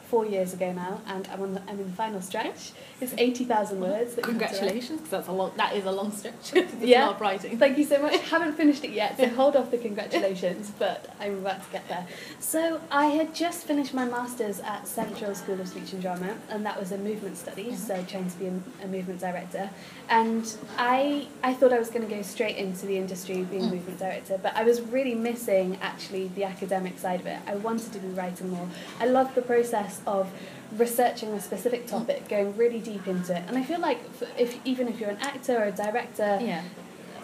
four 0.06 0.24
years 0.24 0.52
ago 0.52 0.72
now, 0.72 1.00
and 1.06 1.28
I'm 1.28 1.42
on 1.42 1.54
the, 1.54 1.62
I'm 1.62 1.80
in 1.80 1.86
the 1.86 1.96
final 1.96 2.20
stretch. 2.20 2.72
It's 3.00 3.14
eighty 3.18 3.44
thousand 3.44 3.80
words. 3.80 4.14
That 4.14 4.26
you 4.26 4.32
have 4.32 4.38
to 4.40 4.44
write. 4.44 4.50
Congratulations, 4.50 5.00
because 5.00 5.10
that's 5.10 5.28
a 5.28 5.32
long. 5.32 5.52
That 5.56 5.74
is 5.74 5.84
a 5.84 5.92
long 5.92 6.12
stretch. 6.12 6.52
Yeah. 6.80 7.10
of 7.10 7.20
writing. 7.20 7.58
Thank 7.58 7.78
you 7.78 7.84
so 7.84 8.00
much. 8.00 8.16
Haven't 8.28 8.54
finished 8.54 8.84
it 8.84 8.90
yet, 8.90 9.16
so 9.16 9.28
hold 9.28 9.56
off 9.56 9.70
the 9.70 9.78
congratulations, 9.78 10.70
but 10.78 11.14
I'm 11.20 11.38
about 11.38 11.64
to 11.64 11.70
get 11.72 11.88
there. 11.88 12.06
So 12.38 12.80
I 12.90 13.06
had 13.06 13.34
just 13.34 13.64
finished 13.64 13.92
my 13.92 14.04
masters 14.04 14.60
at 14.60 14.86
Central 14.86 15.34
School 15.34 15.60
of 15.60 15.68
Speech 15.68 15.92
and 15.92 16.02
Drama, 16.02 16.36
and 16.50 16.64
that 16.64 16.78
was 16.78 16.92
a 16.92 16.98
movement 16.98 17.36
studies, 17.36 17.84
so 17.84 18.02
trying 18.08 18.30
to 18.30 18.38
be 18.38 18.46
a, 18.46 18.84
a 18.84 18.88
movement 18.88 19.20
director. 19.20 19.70
And 20.08 20.56
I 20.78 21.28
I 21.42 21.54
thought 21.54 21.72
I 21.72 21.78
was 21.78 21.90
going 21.90 22.08
to 22.08 22.14
go 22.14 22.22
straight 22.22 22.56
into 22.56 22.86
the 22.86 22.96
industry 22.96 23.42
being 23.42 23.64
a 23.64 23.66
mm. 23.66 23.72
movement 23.72 23.98
director, 23.98 24.38
but 24.42 24.54
I 24.56 24.62
was 24.62 24.80
really 24.80 25.14
missing 25.14 25.78
actually 25.82 26.28
the 26.28 26.44
academic 26.44 26.98
side 26.98 27.20
of 27.20 27.26
it. 27.26 27.38
I 27.46 27.56
wanted 27.56 27.92
to 27.92 27.98
be 27.98 28.08
writing 28.08 28.50
more. 28.50 28.68
I 29.00 29.06
loved 29.06 29.34
the 29.34 29.42
process 29.42 29.95
of 30.06 30.30
researching 30.76 31.30
a 31.30 31.40
specific 31.40 31.86
topic, 31.86 32.28
going 32.28 32.56
really 32.56 32.80
deep 32.80 33.06
into 33.06 33.36
it, 33.36 33.42
and 33.48 33.56
I 33.56 33.62
feel 33.62 33.80
like 33.80 34.00
if 34.38 34.58
even 34.64 34.88
if 34.88 34.98
you're 35.00 35.10
an 35.10 35.18
actor 35.18 35.58
or 35.58 35.64
a 35.64 35.72
director, 35.72 36.38
Yeah. 36.42 36.62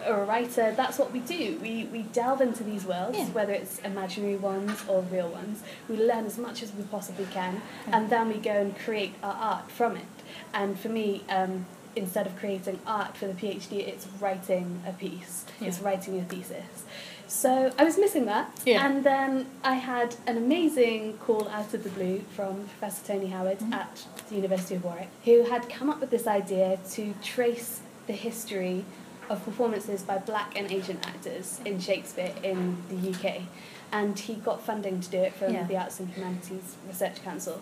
or 0.07 0.21
a 0.23 0.25
writer, 0.25 0.73
that's 0.75 0.97
what 0.99 1.11
we 1.13 1.19
do. 1.19 1.57
We, 1.61 1.85
we 1.85 2.01
delve 2.01 2.41
into 2.41 2.63
these 2.63 2.83
worlds, 2.85 3.17
Yeah. 3.17 3.25
whether 3.27 3.53
it's 3.53 3.79
imaginary 3.79 4.35
ones 4.35 4.83
or 4.87 5.01
real 5.01 5.29
ones. 5.29 5.61
We 5.87 5.95
learn 5.97 6.25
as 6.25 6.37
much 6.37 6.61
as 6.61 6.73
we 6.73 6.83
possibly 6.83 7.25
can, 7.31 7.61
Yeah. 7.87 7.97
and 7.97 8.09
then 8.09 8.27
we 8.27 8.35
go 8.35 8.51
and 8.51 8.77
create 8.77 9.13
our 9.23 9.33
art 9.33 9.71
from 9.71 9.95
it. 9.95 10.05
And 10.53 10.77
for 10.79 10.89
me, 10.89 11.23
um, 11.29 11.65
instead 11.95 12.25
of 12.27 12.35
creating 12.37 12.79
art 12.87 13.15
for 13.15 13.27
the 13.27 13.33
PhD, 13.33 13.87
it's 13.87 14.07
writing 14.19 14.81
a 14.87 14.91
piece, 14.93 15.45
it's 15.61 15.79
writing 15.79 16.19
a 16.19 16.23
thesis. 16.23 16.83
So 17.27 17.71
I 17.79 17.83
was 17.83 17.97
missing 17.97 18.25
that, 18.25 18.51
Yeah. 18.65 18.85
and 18.85 19.03
then 19.03 19.47
I 19.63 19.75
had 19.75 20.15
an 20.27 20.37
amazing 20.37 21.17
call 21.17 21.47
out 21.49 21.73
of 21.73 21.83
the 21.83 21.89
blue 21.89 22.21
from 22.35 22.67
Professor 22.77 23.05
Tony 23.13 23.27
Howard 23.27 23.59
Mhm. 23.59 23.73
at 23.73 24.05
the 24.29 24.35
University 24.35 24.75
of 24.75 24.83
Warwick, 24.83 25.09
who 25.25 25.43
had 25.43 25.67
come 25.69 25.89
up 25.89 25.99
with 25.99 26.09
this 26.11 26.27
idea 26.27 26.77
to 26.91 27.13
trace 27.23 27.79
the 28.07 28.13
history 28.13 28.85
of 29.29 29.43
performances 29.45 30.01
by 30.03 30.17
black 30.17 30.57
and 30.57 30.71
Asian 30.71 30.99
actors 31.05 31.59
in 31.65 31.79
Shakespeare 31.79 32.33
in 32.43 32.77
the 32.89 32.95
UK. 32.97 33.47
And 33.91 34.19
he 34.19 34.35
got 34.35 34.61
funding 34.61 34.99
to 35.01 35.09
do 35.09 35.17
it 35.19 35.33
from 35.33 35.53
Yeah. 35.53 35.63
the 35.63 35.77
Arts 35.77 35.99
and 35.99 36.09
Humanities 36.09 36.75
Research 36.87 37.23
Council. 37.23 37.61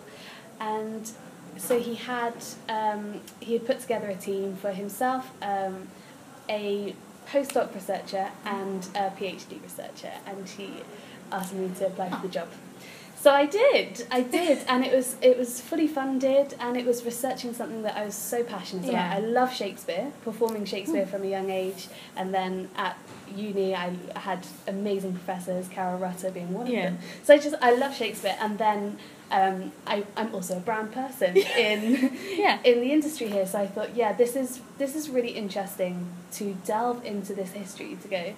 And 0.60 1.10
so 1.56 1.78
he 1.78 1.94
had 1.94 2.34
um, 2.68 3.20
he 3.40 3.52
had 3.54 3.66
put 3.66 3.80
together 3.80 4.08
a 4.08 4.14
team 4.16 4.56
for 4.56 4.72
himself, 4.72 5.30
um, 5.42 5.88
a 6.48 6.94
postdoc 7.30 7.74
researcher 7.74 8.30
and 8.44 8.86
a 8.94 9.10
PhD 9.10 9.62
researcher, 9.62 10.12
and 10.26 10.48
he 10.48 10.82
asked 11.30 11.54
me 11.54 11.70
to 11.78 11.86
apply 11.86 12.10
for 12.10 12.26
the 12.26 12.28
job. 12.28 12.48
So 13.22 13.30
I 13.30 13.46
did, 13.46 14.04
I 14.10 14.22
did, 14.22 14.64
and 14.68 14.84
it 14.84 14.92
was 14.92 15.16
it 15.22 15.38
was 15.38 15.60
fully 15.60 15.86
funded, 15.86 16.54
and 16.58 16.76
it 16.76 16.84
was 16.84 17.04
researching 17.04 17.54
something 17.54 17.82
that 17.82 17.96
I 17.96 18.04
was 18.04 18.16
so 18.16 18.42
passionate 18.42 18.86
Yeah. 18.86 19.12
about. 19.12 19.16
I 19.16 19.20
love 19.20 19.54
Shakespeare, 19.54 20.12
performing 20.24 20.64
Shakespeare 20.64 21.06
mm. 21.06 21.08
from 21.08 21.22
a 21.22 21.26
young 21.28 21.48
age, 21.48 21.88
and 22.16 22.34
then 22.34 22.68
at 22.76 22.96
uni 23.36 23.74
I 23.76 23.96
had 24.16 24.44
amazing 24.66 25.12
professors, 25.12 25.68
Carol 25.68 25.98
Rutter 25.98 26.32
being 26.32 26.52
one 26.52 26.66
Yeah. 26.66 26.78
of 26.78 26.84
them. 26.84 26.98
So 27.22 27.34
I 27.34 27.38
just 27.38 27.54
I 27.62 27.74
love 27.76 27.94
Shakespeare, 27.94 28.36
and 28.40 28.58
then 28.58 28.98
um, 29.32 29.72
I 29.86 30.04
I'm 30.16 30.32
also 30.34 30.56
a 30.58 30.60
brown 30.60 30.88
person 30.88 31.36
in 31.68 32.10
Yeah. 32.36 32.58
in 32.64 32.80
the 32.80 32.92
industry 32.92 33.28
here. 33.28 33.46
So 33.46 33.58
I 33.58 33.66
thought, 33.66 33.96
yeah, 33.96 34.12
this 34.12 34.36
is 34.36 34.60
this 34.78 34.94
is 34.94 35.08
really 35.10 35.30
interesting 35.30 36.06
to 36.38 36.54
delve 36.66 37.04
into 37.04 37.34
this 37.34 37.50
history 37.52 37.96
to 38.02 38.08
go. 38.08 38.34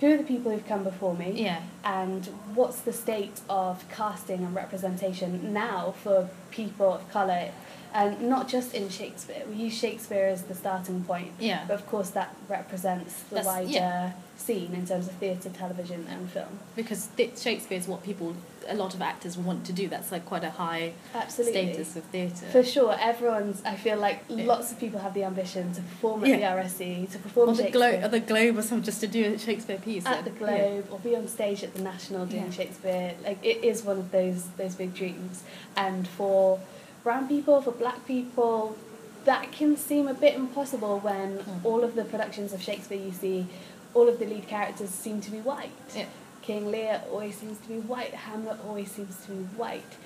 Who 0.00 0.14
are 0.14 0.16
the 0.16 0.24
people 0.24 0.50
who've 0.50 0.66
come 0.66 0.82
before 0.82 1.14
me? 1.14 1.32
Yeah. 1.42 1.60
and 1.84 2.26
what's 2.54 2.80
the 2.80 2.92
state 2.92 3.40
of 3.50 3.84
casting 3.90 4.38
and 4.46 4.54
representation 4.54 5.52
now 5.52 5.94
for 6.02 6.28
people 6.50 6.94
of 6.94 7.02
colour 7.12 7.50
and 7.92 8.22
not 8.34 8.48
just 8.48 8.72
in 8.72 8.88
Shakespeare. 8.88 9.42
We 9.48 9.56
use 9.56 9.76
Shakespeare 9.76 10.26
as 10.26 10.44
the 10.44 10.54
starting 10.54 11.02
point, 11.04 11.32
Yeah. 11.40 11.64
but 11.68 11.74
of 11.74 11.86
course 11.86 12.10
that 12.10 12.34
represents 12.48 13.12
the 13.24 13.36
That's- 13.36 13.46
wider 13.46 13.68
yeah. 13.70 14.12
scene 14.38 14.72
in 14.74 14.86
terms 14.86 15.06
of 15.08 15.14
theatre, 15.14 15.50
television, 15.50 16.06
and 16.08 16.30
film. 16.30 16.60
Because 16.76 17.08
th- 17.16 17.36
Shakespeare 17.38 17.78
is 17.78 17.88
what 17.88 18.02
people, 18.04 18.34
a 18.68 18.74
lot 18.74 18.94
of 18.94 19.02
actors 19.02 19.36
want 19.38 19.64
to 19.66 19.72
do. 19.72 19.88
That's 19.88 20.12
like 20.12 20.24
quite 20.26 20.44
a 20.44 20.50
high 20.50 20.92
Absolutely. 21.14 21.72
status 21.72 21.96
of 21.96 22.04
theatre. 22.04 22.46
For 22.52 22.62
sure, 22.62 22.96
everyone's. 23.00 23.62
I 23.64 23.76
feel 23.76 23.98
like 23.98 24.24
Yeah. 24.28 24.44
lots 24.44 24.70
of 24.72 24.78
people 24.78 25.00
have 25.00 25.14
the 25.14 25.24
ambition 25.24 25.72
to 25.74 25.80
perform 25.82 26.24
at 26.24 26.30
Yeah. 26.30 26.36
the 26.36 26.44
RSC, 26.62 27.06
to 27.12 27.18
perform 27.18 27.48
Or 27.50 27.54
the, 27.54 27.62
Shakespeare 27.64 27.98
Glo- 28.00 28.06
or 28.06 28.08
the 28.08 28.20
Globe 28.20 28.58
or 28.58 28.62
something, 28.62 28.84
just 28.84 29.00
to 29.00 29.06
do 29.06 29.24
a 29.34 29.38
Shakespeare 29.38 29.78
piece. 29.78 30.06
at 30.06 30.16
yeah. 30.16 30.22
the 30.22 30.30
Globe 30.30 30.88
or 30.90 30.98
be 30.98 31.16
on 31.16 31.26
stage 31.28 31.62
at 31.64 31.74
the 31.74 31.82
National 31.82 32.26
doing 32.26 32.44
Yeah. 32.46 32.50
Shakespeare. 32.50 33.14
Like 33.24 33.38
it 33.44 33.64
is 33.64 33.82
one 33.84 33.98
of 33.98 34.10
those 34.10 34.44
those 34.56 34.74
big 34.74 34.94
dreams. 34.94 35.42
And 35.76 36.06
for 36.06 36.60
brown 37.02 37.28
people, 37.28 37.60
for 37.62 37.72
black 37.72 38.06
people, 38.06 38.76
that 39.24 39.52
can 39.52 39.76
seem 39.76 40.08
a 40.08 40.14
bit 40.14 40.34
impossible 40.34 40.98
when 41.00 41.38
Mm. 41.38 41.64
all 41.64 41.84
of 41.84 41.94
the 41.94 42.04
productions 42.04 42.52
of 42.52 42.62
Shakespeare 42.62 42.98
you 42.98 43.12
see, 43.12 43.46
all 43.94 44.08
of 44.08 44.18
the 44.18 44.24
lead 44.26 44.46
characters 44.48 44.90
seem 44.90 45.20
to 45.22 45.30
be 45.30 45.38
white. 45.38 45.70
Yeah. 45.94 46.04
King 46.42 46.70
Lear 46.70 47.02
always 47.10 47.36
seems 47.36 47.58
to 47.58 47.68
be 47.68 47.80
white. 47.80 48.14
Hamlet 48.14 48.58
always 48.66 48.90
seems 48.90 49.16
to 49.26 49.32
be 49.32 49.42
white. 49.56 49.96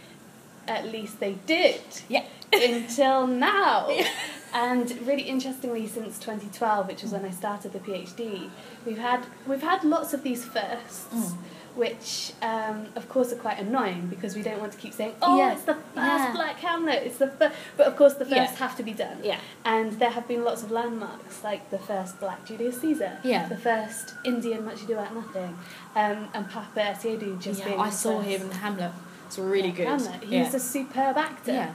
At 0.67 0.87
least 0.87 1.21
they 1.21 1.35
did 1.47 1.81
Yeah. 2.09 2.25
until 2.53 3.27
now. 3.51 3.89
Yeah. 3.91 4.09
And 4.55 4.91
really 5.07 5.23
interestingly, 5.25 5.87
since 5.89 6.19
2012, 6.19 6.87
which 6.87 7.03
was 7.03 7.13
when 7.13 7.25
I 7.25 7.31
started 7.31 7.73
the 7.73 7.81
PhD, 7.81 8.49
we've 8.87 8.99
had 8.99 9.27
we've 9.47 9.63
had 9.63 9.85
lots 9.85 10.15
of 10.15 10.23
these 10.23 10.45
firsts, 10.45 11.07
Mm. 11.13 11.37
Which 11.75 12.33
um, 12.41 12.87
of 12.95 13.09
course 13.09 13.33
are 13.33 13.37
quite 13.37 13.59
annoying 13.59 14.07
because 14.09 14.37
we 14.37 14.43
don't 14.43 14.61
want 14.61 14.73
to 14.73 14.79
keep 14.79 14.93
saying, 14.93 15.15
"Oh, 15.21 15.37
Yeah. 15.39 15.53
it's 15.55 15.63
the 15.65 15.75
first 15.75 15.97
Yeah. 15.97 16.33
Black 16.33 16.57
Hamlet." 16.61 17.03
It's 17.05 17.19
the 17.19 17.27
first, 17.29 17.55
but 17.77 17.87
of 17.89 17.97
course 17.97 18.15
the 18.15 18.25
first 18.25 18.53
Yeah. 18.53 18.57
have 18.65 18.77
to 18.77 18.83
be 18.85 18.93
done. 18.93 19.19
Yeah. 19.25 19.39
And 19.65 19.93
there 19.95 20.11
have 20.11 20.29
been 20.29 20.45
lots 20.45 20.63
of 20.63 20.71
landmarks, 20.71 21.43
like 21.43 21.71
the 21.71 21.79
first 21.79 22.21
Black 22.21 22.45
Julius 22.47 22.81
Caesar, 22.81 23.19
Yeah. 23.25 23.49
the 23.49 23.57
first 23.57 24.15
Indian 24.25 24.65
Much 24.65 24.83
Ado 24.85 24.93
About 24.95 25.15
Nothing, 25.15 25.59
um, 25.97 26.29
and 26.33 26.49
Paapa 26.49 26.93
Essiedu 26.95 27.41
just 27.41 27.61
yeah, 27.61 27.67
being 27.69 27.81
I 27.81 27.91
saw 27.91 28.19
first 28.19 28.29
him 28.29 28.43
in 28.43 28.51
Hamlet. 28.53 28.93
It's 29.27 29.39
really 29.39 29.73
good. 29.73 29.89
Hamlet. 29.89 30.23
He's 30.23 30.55
a 30.55 30.61
superb 30.61 31.17
actor. 31.19 31.53
Yeah. 31.53 31.71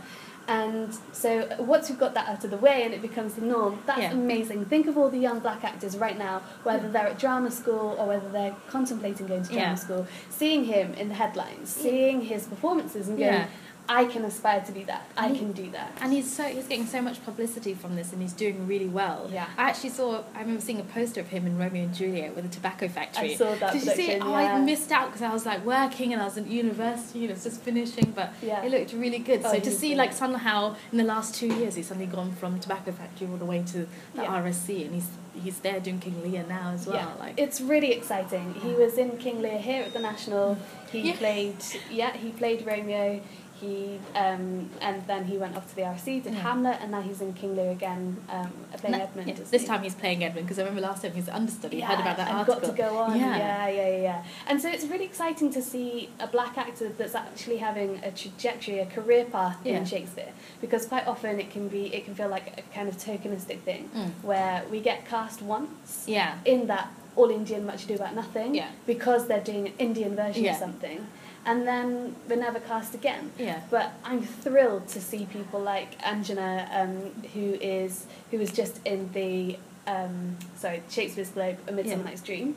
And 0.49 0.97
so 1.11 1.47
once 1.59 1.89
we've 1.89 1.99
got 1.99 2.15
that 2.15 2.27
out 2.27 2.43
of 2.43 2.49
the 2.49 2.57
way 2.57 2.81
and 2.83 2.91
it 2.91 3.03
becomes 3.03 3.35
the 3.35 3.41
norm, 3.41 3.77
that's 3.85 4.01
Yeah. 4.01 4.11
amazing. 4.13 4.65
Think 4.65 4.87
of 4.87 4.97
all 4.97 5.09
the 5.09 5.19
young 5.19 5.39
black 5.39 5.63
actors 5.63 5.95
right 5.95 6.17
now, 6.17 6.41
whether 6.63 6.87
mm. 6.87 6.91
they're 6.91 7.07
at 7.07 7.19
drama 7.19 7.51
school 7.51 7.95
or 7.99 8.07
whether 8.07 8.27
they're 8.29 8.55
contemplating 8.67 9.27
going 9.27 9.43
to 9.43 9.49
drama 9.49 9.67
Yeah. 9.67 9.75
school, 9.75 10.07
seeing 10.31 10.65
him 10.65 10.95
in 10.95 11.09
the 11.09 11.13
headlines, 11.13 11.69
seeing 11.69 12.21
his 12.21 12.47
performances 12.47 13.07
and 13.09 13.19
going, 13.19 13.33
Yeah. 13.33 13.45
I 13.91 14.05
can 14.05 14.24
aspire 14.24 14.62
to 14.62 14.72
be 14.72 14.84
that. 14.84 15.03
I 15.17 15.25
And 15.25 15.36
he- 15.36 15.39
can 15.41 15.51
do 15.51 15.72
that. 15.72 15.91
And 16.00 16.13
he's 16.13 16.31
so 16.31 16.43
he's 16.43 16.67
getting 16.67 16.86
so 16.86 17.01
much 17.01 17.25
publicity 17.25 17.74
from 17.74 17.96
this, 17.96 18.13
and 18.13 18.22
he's 18.22 18.34
doing 18.34 18.67
really 18.67 18.88
well. 18.88 19.27
Yeah. 19.34 19.48
I 19.58 19.63
actually 19.69 19.89
saw. 19.89 20.22
I 20.36 20.41
remember 20.41 20.62
seeing 20.62 20.79
a 20.79 20.84
poster 20.84 21.19
of 21.22 21.27
him 21.29 21.48
in 21.48 21.58
Romeo 21.58 21.84
and 21.84 21.93
Juliet 21.93 22.36
with 22.36 22.46
a 22.46 22.50
tobacco 22.50 22.88
factory. 22.88 23.34
I 23.34 23.36
saw 23.36 23.55
that 23.55 23.74
Did 23.74 23.84
you 23.86 23.91
see 23.91 24.12
it? 24.12 24.22
production, 24.22 24.27
Oh, 24.27 24.36
I 24.36 24.60
missed 24.62 24.91
out 24.91 25.08
because 25.08 25.24
I 25.24 25.34
was 25.34 25.46
like 25.48 25.65
working 25.65 26.13
and 26.13 26.22
I 26.22 26.25
was 26.25 26.38
at 26.38 26.46
university 26.46 27.22
and 27.22 27.31
it 27.31 27.34
was 27.34 27.43
just 27.43 27.62
finishing, 27.62 28.13
but 28.15 28.31
Yeah. 28.43 28.62
it 28.63 28.72
looked 28.72 28.93
really 28.93 29.17
good. 29.19 29.41
Oh, 29.43 29.53
so 29.53 29.60
to 29.60 29.72
see 29.72 29.89
good. 29.89 29.98
like 29.98 30.13
somehow 30.13 30.75
in 30.91 31.00
the 31.00 31.03
last 31.03 31.34
two 31.34 31.48
years 31.48 31.74
he's 31.75 31.88
suddenly 31.88 32.05
gone 32.08 32.31
from 32.34 32.60
tobacco 32.60 32.91
factory 32.91 33.27
all 33.27 33.38
the 33.38 33.46
way 33.46 33.63
to 33.74 33.79
the 34.13 34.22
Yeah. 34.22 34.41
RSC, 34.43 34.86
and 34.86 34.93
he's 34.93 35.08
he's 35.43 35.60
there 35.60 35.79
doing 35.79 36.00
King 36.00 36.22
Lear 36.22 36.43
now 36.50 36.72
as 36.75 36.86
well. 36.86 36.98
yeah, 36.98 37.13
Like 37.25 37.39
it's 37.39 37.60
really 37.62 37.91
exciting. 37.93 38.53
He 38.62 38.74
was 38.74 38.98
in 38.98 39.17
King 39.17 39.41
Lear 39.41 39.58
here 39.58 39.84
at 39.84 39.93
the 39.93 40.00
National. 40.00 40.58
He 40.91 41.00
Yeah. 41.01 41.15
played, 41.15 41.55
yeah, 41.89 42.12
he 42.17 42.29
played 42.31 42.65
Romeo. 42.67 43.22
He 43.59 43.99
um, 44.15 44.69
and 44.81 45.05
then 45.07 45.25
he 45.25 45.37
went 45.37 45.57
off 45.57 45.69
to 45.69 45.75
the 45.75 45.81
RC, 45.81 46.23
did 46.23 46.33
Yeah. 46.33 46.39
Hamlet, 46.41 46.77
and 46.81 46.91
now 46.91 47.01
he's 47.01 47.19
in 47.21 47.33
King 47.33 47.55
Lear 47.55 47.71
again, 47.71 48.17
um, 48.29 48.51
playing 48.77 48.97
No, 48.97 49.03
Edmund. 49.03 49.27
yeah, 49.27 49.35
this 49.51 49.65
time 49.65 49.83
he's 49.83 49.95
playing 49.95 50.23
Edmund 50.23 50.45
because 50.47 50.59
I 50.59 50.63
remember 50.63 50.81
last 50.81 51.01
time 51.01 51.11
he 51.11 51.19
was 51.19 51.27
understudy. 51.29 51.83
I 51.83 51.87
heard 51.87 51.99
about 51.99 52.17
that 52.17 52.29
and 52.29 52.37
article. 52.37 52.61
got 52.61 52.69
to 52.69 52.77
go 52.77 52.97
on. 52.97 53.19
Yeah. 53.19 53.37
Yeah. 53.37 53.67
yeah, 53.67 53.87
yeah, 53.89 53.97
yeah, 54.01 54.23
And 54.47 54.61
so 54.61 54.69
it's 54.69 54.85
really 54.85 55.05
exciting 55.05 55.51
to 55.51 55.61
see 55.61 56.09
a 56.19 56.27
black 56.27 56.57
actor 56.57 56.89
that's 56.97 57.15
actually 57.15 57.57
having 57.57 57.99
a 58.03 58.11
trajectory, 58.11 58.79
a 58.79 58.85
career 58.85 59.25
path 59.25 59.57
Yeah. 59.63 59.77
in 59.77 59.85
Shakespeare. 59.85 60.31
Because 60.61 60.85
quite 60.85 61.05
often 61.07 61.39
it 61.39 61.49
can 61.51 61.67
be, 61.67 61.93
it 61.93 62.05
can 62.05 62.15
feel 62.15 62.29
like 62.29 62.57
a 62.57 62.61
kind 62.73 62.87
of 62.87 62.97
tokenistic 62.97 63.59
thing, 63.61 63.89
Mm. 63.95 64.11
where 64.21 64.63
we 64.71 64.79
get 64.79 65.05
cast 65.07 65.41
once 65.41 66.05
Yeah. 66.07 66.35
in 66.45 66.67
that 66.67 66.87
all 67.15 67.29
Indian 67.29 67.65
Much 67.65 67.83
Ado 67.83 67.95
About 67.95 68.15
Nothing, 68.15 68.55
Yeah. 68.55 68.69
because 68.85 69.27
they're 69.27 69.41
doing 69.41 69.67
an 69.67 69.73
Indian 69.79 70.15
version 70.15 70.43
Yeah. 70.45 70.51
of 70.53 70.57
something, 70.57 71.05
and 71.46 71.67
then 71.67 72.15
we're 72.27 72.36
never 72.36 72.60
cast 72.60 72.93
again. 72.93 73.31
Yeah. 73.38 73.62
But 73.69 73.91
I'm 74.03 74.22
thrilled 74.22 74.88
to 74.89 75.01
see 75.01 75.25
people 75.25 75.60
like 75.60 76.00
Anjana, 76.01 76.67
um, 76.75 77.24
who 77.34 77.53
is 77.62 78.05
who 78.31 78.38
was 78.38 78.51
just 78.51 78.79
in 78.86 79.12
the 79.13 79.58
um, 79.88 80.38
sorry 80.58 80.84
Shakespeare's 80.89 81.29
Globe, 81.29 81.58
A 81.67 81.72
Midsummer 81.72 82.03
Yeah. 82.03 82.10
Night's 82.10 82.22
Dream, 82.22 82.55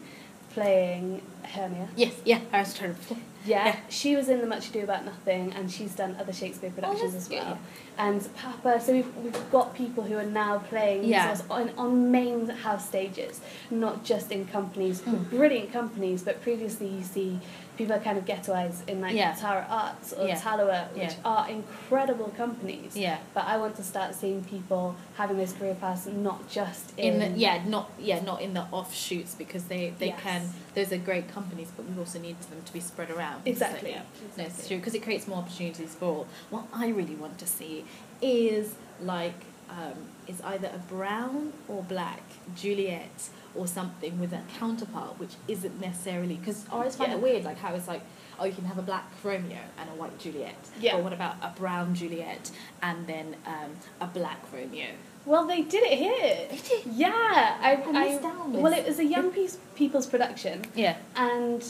playing 0.51 1.23
Hermia. 1.45 1.89
Yes. 1.97 2.15
Yeah. 2.25 2.41
I 2.53 2.61
was 2.61 2.75
trying 2.75 2.95
to. 2.95 3.17
Yeah, 3.45 3.67
Yeah. 3.67 3.77
she 3.89 4.15
was 4.15 4.29
in 4.29 4.41
The 4.41 4.47
Much 4.47 4.69
Ado 4.69 4.85
About 4.85 5.05
Nothing, 5.05 5.53
and 5.55 5.69
she's 5.69 5.97
done 5.97 6.15
other 6.21 6.33
Shakespeare 6.33 6.71
productions 6.71 7.13
that's 7.13 7.25
as 7.25 7.29
good, 7.29 7.39
well. 7.43 7.59
And 7.99 8.21
Paapa, 8.21 8.81
so 8.81 8.93
we've, 8.93 9.17
we've 9.17 9.51
got 9.51 9.75
people 9.75 10.05
who 10.05 10.17
are 10.17 10.23
now 10.25 10.59
playing 10.59 11.03
Yeah. 11.05 11.27
themselves 11.27 11.51
on, 11.51 11.71
on 11.77 12.13
main 12.13 12.49
house 12.49 12.87
stages, 12.87 13.41
not 13.69 14.05
just 14.05 14.31
in 14.31 14.47
companies, 14.47 15.01
Mm. 15.01 15.29
brilliant 15.29 15.73
companies, 15.73 16.23
but 16.23 16.41
previously 16.41 16.87
you 16.87 17.03
see 17.03 17.41
people 17.83 17.97
are 17.97 18.05
kind 18.05 18.17
of 18.17 18.25
ghettoized 18.25 18.89
in 18.89 19.01
like 19.01 19.15
Yeah. 19.15 19.35
Tara 19.35 19.67
Arts 19.69 20.13
or 20.13 20.27
Yeah. 20.29 20.39
Talawa, 20.39 20.89
which 20.93 21.03
Yeah. 21.15 21.15
are 21.25 21.49
incredible 21.51 22.29
companies. 22.37 22.97
Yeah. 22.97 23.19
But 23.35 23.45
I 23.47 23.57
want 23.57 23.75
to 23.77 23.83
start 23.83 24.15
seeing 24.15 24.45
people 24.45 24.95
having 25.17 25.37
those 25.37 25.53
career 25.53 25.75
paths, 25.75 26.07
not 26.07 26.49
just 26.49 26.93
in, 26.97 27.21
in 27.21 27.33
the, 27.35 27.39
yeah 27.39 27.63
not 27.67 27.91
yeah 27.99 28.21
not 28.23 28.41
in 28.41 28.55
the 28.55 28.65
offshoots 28.71 29.35
because 29.35 29.65
they 29.65 29.93
they 29.99 30.09
Yes. 30.13 30.21
can 30.21 30.43
those 30.77 30.93
are 30.93 30.99
great 30.99 31.27
companies 31.39 31.71
but 31.77 31.85
we 31.89 31.99
also 31.99 32.19
need 32.21 32.39
them 32.53 32.63
to 32.65 32.73
be 32.73 32.81
spread 32.81 33.11
around 33.11 33.43
Exactly. 33.47 33.91
so, 33.91 33.97
yeah 33.97 34.03
no 34.39 34.45
it's 34.45 34.69
true 34.69 34.77
because 34.79 34.95
it 34.95 35.03
creates 35.03 35.27
more 35.27 35.39
opportunities 35.39 35.95
for 35.99 36.07
all 36.15 36.27
what 36.51 36.65
i 36.73 36.87
really 36.89 37.15
want 37.25 37.37
to 37.39 37.47
see 37.47 37.85
is 38.21 38.75
like 39.15 39.39
um, 39.71 39.95
is 40.27 40.41
either 40.43 40.69
a 40.75 40.79
brown 40.95 41.53
or 41.69 41.83
black 41.83 42.23
juliet 42.55 43.19
or 43.55 43.67
something 43.67 44.19
with 44.21 44.33
a 44.33 44.41
counterpart 44.59 45.19
which 45.19 45.35
isn't 45.49 45.81
necessarily 45.81 46.35
because 46.37 46.65
i 46.71 46.75
always 46.75 46.97
find 46.97 47.11
Yeah. 47.13 47.19
it 47.19 47.23
weird 47.23 47.45
like 47.45 47.59
how 47.59 47.75
it's 47.75 47.89
like 47.89 48.03
oh 48.39 48.45
you 48.45 48.53
can 48.53 48.65
have 48.65 48.79
a 48.79 48.83
black 48.83 49.05
romeo 49.23 49.59
and 49.79 49.89
a 49.91 49.93
white 49.95 50.19
juliet 50.19 50.57
Yeah. 50.81 50.95
but 50.95 51.05
what 51.05 51.13
about 51.13 51.37
a 51.43 51.53
brown 51.59 51.95
juliet 51.95 52.51
and 52.83 53.07
then 53.07 53.37
um, 53.47 53.71
a 54.01 54.07
black 54.07 54.41
romeo 54.53 54.89
Well, 55.25 55.47
they 55.47 55.63
did 55.63 55.85
it 55.85 55.99
here. 55.99 56.49
They 56.51 56.57
did? 56.69 56.83
Yeah, 56.87 57.13
I, 57.13 57.75
I 57.95 58.19
out 58.25 58.49
Well, 58.49 58.73
it 58.73 58.85
was 58.85 58.99
a 58.99 59.05
young 59.05 59.31
piece, 59.31 59.57
people's 59.77 60.07
production, 60.07 60.65
yeah 60.75 60.97
and 61.15 61.63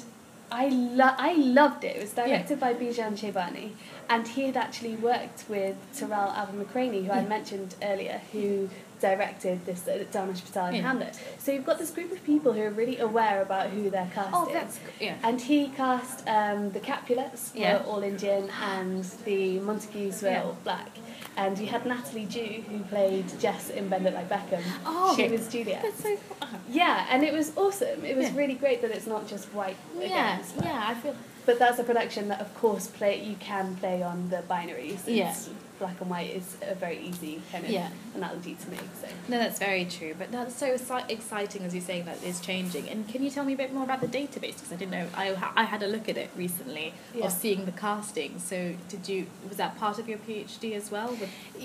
I 0.53 0.69
lo- 0.69 1.15
I 1.17 1.33
loved 1.35 1.83
it. 1.85 1.97
It 1.97 2.03
was 2.03 2.13
directed 2.13 2.61
by 2.61 2.75
Bijan 2.75 3.17
Sheibani, 3.19 3.71
and 4.09 4.29
he 4.29 4.43
had 4.45 4.57
actually 4.57 4.97
worked 4.97 5.45
with 5.49 5.77
Tarell 5.97 6.31
Alvin 6.37 6.63
McCraney, 6.65 7.07
who 7.07 7.13
I 7.13 7.25
mentioned 7.25 7.75
earlier, 7.83 8.21
who 8.33 8.69
directed 9.01 9.65
this 9.67 9.89
uh, 9.89 10.05
Danish 10.13 10.43
Battalion 10.43 10.77
Yeah. 10.77 10.89
Hamlet. 10.89 11.19
So 11.39 11.51
you've 11.53 11.67
got 11.67 11.79
this 11.79 11.91
group 11.91 12.13
of 12.13 12.23
people 12.25 12.53
who 12.53 12.63
are 12.63 12.71
really 12.71 12.99
aware 12.99 13.43
about 13.43 13.71
who 13.71 13.91
they're 13.91 14.09
casting. 14.15 14.35
oh 14.35 14.49
that's 14.53 14.79
yeah 15.01 15.17
And 15.25 15.41
he 15.41 15.69
cast 15.71 16.17
um, 16.29 16.71
the 16.71 16.79
Capulets 16.79 17.53
were 17.53 17.61
Yeah. 17.63 17.83
all 17.89 18.03
Indian 18.05 18.49
and 18.63 19.03
the 19.25 19.59
Montagues 19.59 20.23
were 20.23 20.29
Yeah. 20.31 20.45
all 20.45 20.57
black. 20.63 20.89
And 21.37 21.59
you 21.59 21.67
had 21.67 21.87
Natalie 21.87 22.27
Dew 22.27 22.63
who 22.69 22.79
played 22.85 23.25
Jess 23.41 23.71
in 23.71 23.89
Bend 23.89 24.07
It 24.07 24.15
Like 24.15 24.29
Beckham. 24.29 24.63
Oh, 24.85 25.15
she 25.17 25.29
was 25.29 25.49
Juliet. 25.49 25.83
That's 25.83 26.03
so 26.03 26.13
uh-huh. 26.43 26.57
Yeah, 26.69 27.07
and 27.11 27.23
it 27.23 27.33
was 27.33 27.57
awesome. 27.57 28.05
It 28.05 28.17
was 28.17 28.27
Yeah. 28.27 28.37
really 28.37 28.55
great 28.55 28.83
that 28.83 28.91
it's 28.91 29.07
not 29.07 29.27
just 29.29 29.47
white 29.55 29.77
Yeah, 29.99 30.35
against 30.35 30.57
yeah, 30.57 30.85
I 30.89 30.95
feel. 30.95 31.15
But 31.47 31.59
that's 31.59 31.79
a 31.79 31.85
production 31.85 32.29
that, 32.29 32.41
of 32.41 32.55
course, 32.55 32.87
play 32.87 33.21
you 33.23 33.37
can 33.41 33.77
play 33.77 34.03
on 34.03 34.29
the 34.31 34.43
binaries. 34.49 35.01
Yeah. 35.07 35.35
Black 35.83 36.01
and 36.01 36.09
white 36.11 36.31
is 36.31 36.57
a 36.63 36.77
very 36.77 37.01
easy 37.01 37.43
kind 37.51 37.65
of 37.65 37.71
Yeah. 37.73 37.89
analogy 38.15 38.55
to 38.55 38.71
make. 38.71 38.79
So. 39.01 39.09
No, 39.27 39.37
that's 39.37 39.59
very 39.59 39.85
true. 39.85 40.15
But 40.17 40.31
that's 40.31 40.55
so 40.55 40.77
exciting 41.09 41.65
as 41.65 41.75
you're 41.75 41.83
saying 41.83 42.05
that 42.05 42.19
it's 42.23 42.41
changing. 42.41 42.89
And 42.89 43.09
can 43.09 43.21
you 43.25 43.31
tell 43.31 43.45
me 43.45 43.55
a 43.55 43.57
bit 43.57 43.75
more 43.75 43.83
about 43.83 44.01
the 44.01 44.07
database? 44.07 44.55
Because 44.59 44.71
I 44.73 44.77
didn't 44.77 44.93
know. 44.93 45.09
I, 45.17 45.37
I 45.57 45.65
had 45.65 45.83
a 45.83 45.89
look 45.89 46.09
at 46.09 46.17
it 46.17 46.31
recently 46.37 46.95
Yeah. 47.13 47.27
of 47.27 47.33
seeing 47.33 47.65
the 47.65 47.73
casting. 47.73 48.39
So 48.39 48.75
did 48.89 49.09
you? 49.09 49.27
Was 49.49 49.57
that 49.57 49.77
part 49.77 49.99
of 49.99 50.09
your 50.09 50.19
PhD 50.19 50.75
as 50.77 50.93
well? 50.93 51.17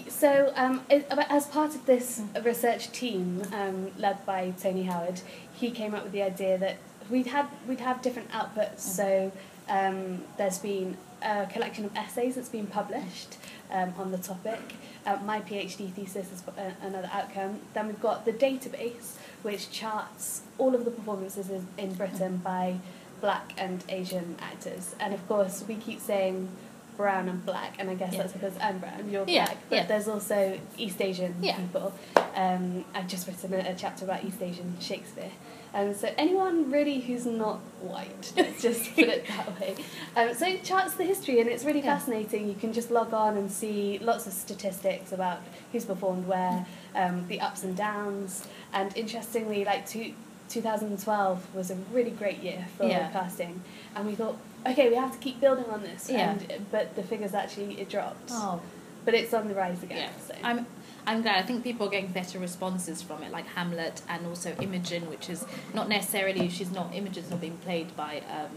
So, 0.09 0.51
um, 0.55 0.81
as 0.89 1.45
part 1.45 1.75
of 1.75 1.85
this 1.85 2.21
research 2.43 2.91
team 2.91 3.43
um, 3.53 3.91
led 3.99 4.25
by 4.25 4.51
Tony 4.59 4.83
Howard, 4.85 5.21
he 5.53 5.69
came 5.69 5.93
up 5.93 6.03
with 6.03 6.11
the 6.11 6.23
idea 6.23 6.57
that 6.57 6.77
we'd 7.11 7.27
have 7.27 7.49
we'd 7.67 7.81
have 7.81 8.01
different 8.01 8.31
outputs. 8.31 8.79
So, 8.79 9.31
um, 9.69 10.23
there's 10.37 10.57
been 10.57 10.97
a 11.21 11.45
collection 11.47 11.85
of 11.85 11.95
essays 11.95 12.35
that's 12.35 12.49
been 12.49 12.67
published 12.67 13.37
um, 13.71 13.93
on 13.97 14.11
the 14.11 14.17
topic. 14.17 14.59
Uh, 15.05 15.17
my 15.25 15.39
PhD 15.41 15.89
thesis 15.91 16.31
is 16.31 16.43
another 16.81 17.09
outcome. 17.13 17.59
Then 17.73 17.87
we've 17.87 18.01
got 18.01 18.25
the 18.25 18.33
database, 18.33 19.15
which 19.41 19.71
charts 19.71 20.41
all 20.57 20.75
of 20.75 20.85
the 20.85 20.91
performances 20.91 21.49
in, 21.49 21.67
in 21.77 21.93
Britain 21.93 22.37
by 22.37 22.77
black 23.21 23.53
and 23.57 23.83
Asian 23.89 24.35
actors. 24.39 24.95
And 24.99 25.13
of 25.13 25.25
course, 25.27 25.63
we 25.67 25.75
keep 25.75 25.99
saying 25.99 26.49
brown 26.97 27.29
and 27.29 27.45
black, 27.45 27.75
and 27.79 27.89
I 27.89 27.95
guess 27.95 28.13
Yeah. 28.13 28.19
that's 28.23 28.33
because 28.33 28.53
I'm 28.59 28.79
brown, 28.79 29.09
you're 29.09 29.25
Yeah, 29.27 29.45
black. 29.45 29.57
But 29.69 29.75
yeah. 29.75 29.85
there's 29.85 30.07
also 30.07 30.59
East 30.77 30.99
Asian 31.01 31.35
people. 31.41 31.93
Um, 32.35 32.85
I've 32.95 33.07
just 33.07 33.27
written 33.27 33.53
a, 33.53 33.71
a 33.71 33.75
chapter 33.75 34.03
about 34.05 34.23
East 34.23 34.41
Asian 34.41 34.75
Shakespeare. 34.79 35.31
Um, 35.77 35.93
so 35.93 36.11
anyone 36.17 36.71
really 36.71 36.99
who's 36.99 37.27
not 37.27 37.59
white, 37.81 38.33
let's 38.37 38.63
just 38.63 38.95
put 38.95 39.03
it 39.05 39.27
that 39.27 39.59
way. 39.59 39.75
Um, 40.15 40.33
so 40.33 40.47
it 40.47 40.63
charts 40.63 40.95
the 40.95 41.03
history 41.03 41.39
and 41.39 41.47
it's 41.47 41.63
really 41.63 41.81
Yeah. 41.81 41.95
fascinating. 41.99 42.47
You 42.49 42.55
can 42.55 42.73
just 42.73 42.89
log 42.89 43.13
on 43.13 43.37
and 43.37 43.51
see 43.51 43.99
lots 43.99 44.25
of 44.25 44.33
statistics 44.33 45.11
about 45.11 45.39
who's 45.71 45.85
performed 45.85 46.27
where, 46.27 46.65
um, 46.95 47.27
the 47.27 47.39
ups 47.39 47.63
and 47.63 47.77
downs. 47.77 48.47
And 48.73 48.95
interestingly, 48.97 49.63
like 49.65 49.87
two, 49.87 50.13
2012 50.49 51.55
was 51.55 51.69
a 51.69 51.75
really 51.93 52.09
great 52.11 52.39
year 52.39 52.65
for 52.75 52.85
Yeah. 52.87 53.09
casting. 53.11 53.61
And 53.95 54.07
we 54.07 54.15
thought, 54.15 54.37
okay, 54.65 54.89
we 54.89 54.95
have 54.95 55.11
to 55.11 55.19
keep 55.19 55.39
building 55.39 55.65
on 55.65 55.83
this. 55.83 56.09
Yeah. 56.09 56.31
And, 56.31 56.65
but 56.71 56.95
the 56.95 57.03
figures 57.03 57.35
actually, 57.35 57.79
it 57.79 57.87
dropped. 57.87 58.31
oh, 58.31 58.61
But 59.05 59.13
it's 59.13 59.31
on 59.33 59.47
the 59.47 59.53
rise 59.53 59.83
again. 59.83 59.97
yeah. 60.09 60.09
So. 60.27 60.33
I'm. 60.43 60.65
I'm 61.07 61.21
glad. 61.21 61.37
I 61.37 61.47
think 61.47 61.63
people 61.63 61.87
are 61.87 61.89
getting 61.89 62.11
better 62.11 62.37
responses 62.37 63.01
from 63.01 63.23
it, 63.23 63.31
like 63.31 63.47
Hamlet 63.47 64.01
and 64.09 64.27
also 64.27 64.53
Imogen, 64.61 65.09
which 65.09 65.29
is 65.29 65.45
not 65.73 65.87
necessarily 65.87 66.49
she's 66.49 66.69
not 66.69 66.93
Imogen's 66.93 67.29
not 67.29 67.39
being 67.39 67.57
played 67.57 67.95
by 67.95 68.21
um, 68.29 68.51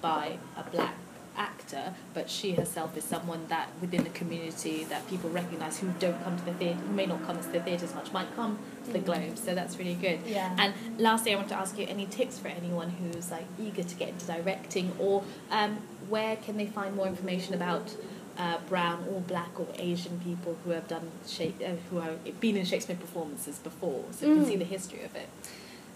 by 0.00 0.38
a 0.56 0.62
black 0.62 0.94
actor, 1.36 1.94
but 2.14 2.30
she 2.30 2.52
herself 2.52 2.96
is 2.96 3.02
someone 3.02 3.44
that 3.48 3.70
within 3.80 4.04
the 4.04 4.10
community 4.10 4.84
that 4.84 5.08
people 5.08 5.30
recognise 5.30 5.78
who 5.78 5.88
don't 5.98 6.22
come 6.22 6.36
to 6.38 6.44
the 6.44 6.54
theatre, 6.54 6.78
who 6.78 6.92
may 6.92 7.06
not 7.06 7.24
come 7.26 7.40
to 7.40 7.48
the 7.48 7.60
theatre 7.60 7.84
as 7.84 7.94
much, 7.94 8.12
might 8.12 8.34
come 8.36 8.58
to 8.84 8.92
the 8.92 8.98
Globe. 8.98 9.36
So 9.36 9.54
that's 9.54 9.76
really 9.76 9.94
good. 9.94 10.20
Yeah. 10.26 10.54
And 10.58 10.74
lastly, 10.98 11.32
I 11.32 11.36
want 11.36 11.48
to 11.48 11.56
ask 11.56 11.76
you 11.76 11.86
any 11.88 12.06
tips 12.06 12.38
for 12.38 12.48
anyone 12.48 12.90
who's 12.90 13.32
like 13.32 13.46
eager 13.60 13.82
to 13.82 13.94
get 13.96 14.10
into 14.10 14.26
directing, 14.26 14.92
or 15.00 15.24
um, 15.50 15.78
where 16.08 16.36
can 16.36 16.56
they 16.56 16.66
find 16.66 16.94
more 16.94 17.08
information 17.08 17.54
about 17.54 17.94
uh, 18.40 18.58
brown 18.68 18.98
or 19.10 19.20
black 19.20 19.52
or 19.62 19.66
Asian 19.78 20.18
people 20.20 20.52
who 20.64 20.70
have 20.70 20.86
done 20.88 21.06
Shake, 21.26 21.56
uh, 21.62 21.72
who 21.90 21.96
have 21.98 22.40
been 22.40 22.56
in 22.56 22.64
Shakespeare 22.64 22.96
performances 22.96 23.56
before, 23.58 24.02
so 24.12 24.26
you 24.26 24.34
can 24.34 24.44
Mm. 24.44 24.48
see 24.48 24.56
the 24.56 24.70
history 24.76 25.02
of 25.08 25.14
it. 25.22 25.28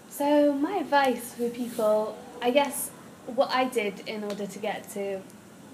So 0.09 0.53
my 0.53 0.75
advice 0.85 1.33
for 1.37 1.49
people, 1.49 1.97
I 2.47 2.51
guess, 2.51 2.77
what 3.39 3.49
I 3.51 3.63
did 3.65 3.95
in 4.07 4.23
order 4.23 4.45
to 4.55 4.59
get 4.59 4.79
to 4.97 5.03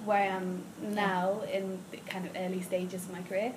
where 0.05 0.23
I 0.23 0.27
am 0.41 0.47
now 0.81 1.41
in 1.57 1.65
the 1.91 1.97
kind 2.13 2.25
of 2.25 2.31
early 2.43 2.61
stages 2.61 3.01
of 3.05 3.11
my 3.11 3.21
career, 3.29 3.51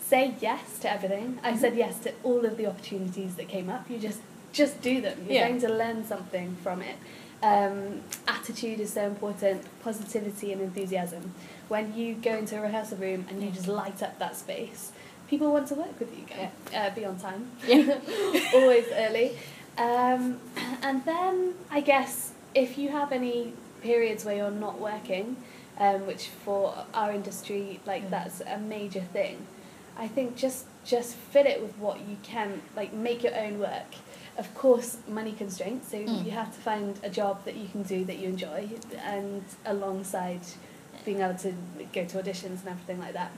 say 0.00 0.34
yes 0.40 0.78
to 0.82 0.86
everything. 0.96 1.38
I 1.44 1.56
said 1.56 1.76
yes 1.76 1.94
to 2.04 2.10
all 2.24 2.42
of 2.50 2.56
the 2.56 2.66
opportunities 2.66 3.32
that 3.36 3.48
came 3.48 3.68
up. 3.68 3.82
You 3.90 3.98
just 3.98 4.20
just 4.52 4.80
do 4.80 4.94
them. 5.06 5.16
You're 5.26 5.34
Yeah. 5.34 5.48
going 5.48 5.60
to 5.60 5.68
learn 5.68 5.98
something 6.06 6.56
from 6.64 6.80
it. 6.80 6.96
Um, 7.42 8.00
attitude 8.26 8.80
is 8.80 8.92
so 8.92 9.02
important, 9.06 9.62
positivity 9.82 10.52
and 10.52 10.60
enthusiasm. 10.62 11.32
When 11.68 11.94
you 11.96 12.14
go 12.14 12.36
into 12.36 12.56
a 12.58 12.62
rehearsal 12.62 12.98
room 12.98 13.26
and 13.28 13.42
you 13.42 13.50
just 13.50 13.68
light 13.68 14.02
up 14.02 14.18
that 14.18 14.36
space, 14.36 14.92
people 15.28 15.52
want 15.52 15.68
to 15.68 15.74
work 15.74 15.98
with 16.00 16.16
you. 16.16 16.24
Go, 16.26 16.76
uh, 16.76 16.90
be 16.94 17.04
on 17.04 17.18
time, 17.18 17.50
Yeah. 17.66 17.98
always 18.54 18.86
early. 18.92 19.36
Um, 19.76 20.40
and 20.82 21.04
then 21.04 21.54
I 21.70 21.80
guess 21.80 22.32
if 22.54 22.78
you 22.78 22.88
have 22.88 23.12
any 23.12 23.52
periods 23.82 24.24
where 24.24 24.34
you're 24.36 24.50
not 24.50 24.80
working, 24.80 25.36
um, 25.78 26.06
which 26.06 26.28
for 26.28 26.74
our 26.94 27.12
industry, 27.12 27.80
like 27.84 28.04
Mm. 28.06 28.10
that's 28.10 28.40
a 28.40 28.56
major 28.58 29.02
thing. 29.02 29.46
I 29.98 30.08
think 30.08 30.36
just 30.36 30.64
just 30.84 31.14
fit 31.16 31.46
it 31.46 31.60
with 31.60 31.76
what 31.78 31.98
you 32.08 32.16
can, 32.22 32.62
like 32.76 32.92
make 32.92 33.22
your 33.24 33.34
own 33.36 33.58
work. 33.58 33.90
Of 34.38 34.54
course, 34.54 34.98
money 35.08 35.32
constraints, 35.32 35.90
so 35.90 35.96
Mm. 35.98 36.24
you 36.24 36.30
have 36.32 36.54
to 36.54 36.60
find 36.60 36.98
a 37.02 37.08
job 37.08 37.44
that 37.46 37.56
you 37.56 37.68
can 37.68 37.82
do 37.82 38.04
that 38.04 38.18
you 38.18 38.28
enjoy, 38.28 38.68
and 39.02 39.42
alongside 39.64 40.40
being 41.04 41.20
able 41.20 41.38
to 41.38 41.54
go 41.92 42.04
to 42.04 42.18
auditions 42.22 42.60
and 42.60 42.68
everything 42.68 42.98
like 43.00 43.14
that. 43.14 43.30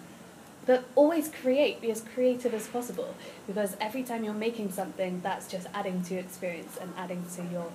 But 0.67 0.85
always 0.97 1.29
create, 1.29 1.81
be 1.81 1.91
as 1.91 2.01
creative 2.15 2.53
as 2.53 2.67
possible, 2.67 3.15
because 3.47 3.77
every 3.81 4.03
time 4.03 4.25
you're 4.25 4.35
making 4.35 4.73
something, 4.73 5.21
that's 5.23 5.47
just 5.47 5.67
adding 5.73 6.03
to 6.05 6.15
your 6.15 6.23
experience 6.23 6.77
and 6.81 6.93
adding 6.97 7.25
to 7.37 7.43
your 7.45 7.69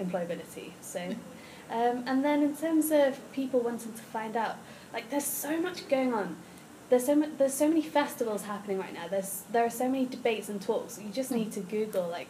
employability. 0.00 0.72
So, 0.80 1.00
um, 1.70 2.04
and 2.06 2.24
then 2.24 2.42
in 2.42 2.56
terms 2.56 2.90
of 2.90 3.18
people 3.32 3.60
wanting 3.60 3.92
to 3.92 4.02
find 4.02 4.36
out, 4.36 4.56
like 4.92 5.10
there's 5.10 5.24
so 5.24 5.60
much 5.60 5.88
going 5.88 6.12
on. 6.12 6.36
There's 6.90 7.06
so 7.06 7.14
much, 7.14 7.30
there's 7.38 7.54
so 7.54 7.68
many 7.68 7.82
festivals 7.82 8.42
happening 8.44 8.78
right 8.78 8.92
now. 8.92 9.08
There's 9.08 9.42
there 9.50 9.64
are 9.64 9.70
so 9.70 9.88
many 9.88 10.04
debates 10.04 10.48
and 10.48 10.60
talks. 10.60 11.00
You 11.00 11.08
just 11.10 11.30
need 11.30 11.50
to 11.52 11.60
Google 11.60 12.08
like 12.08 12.28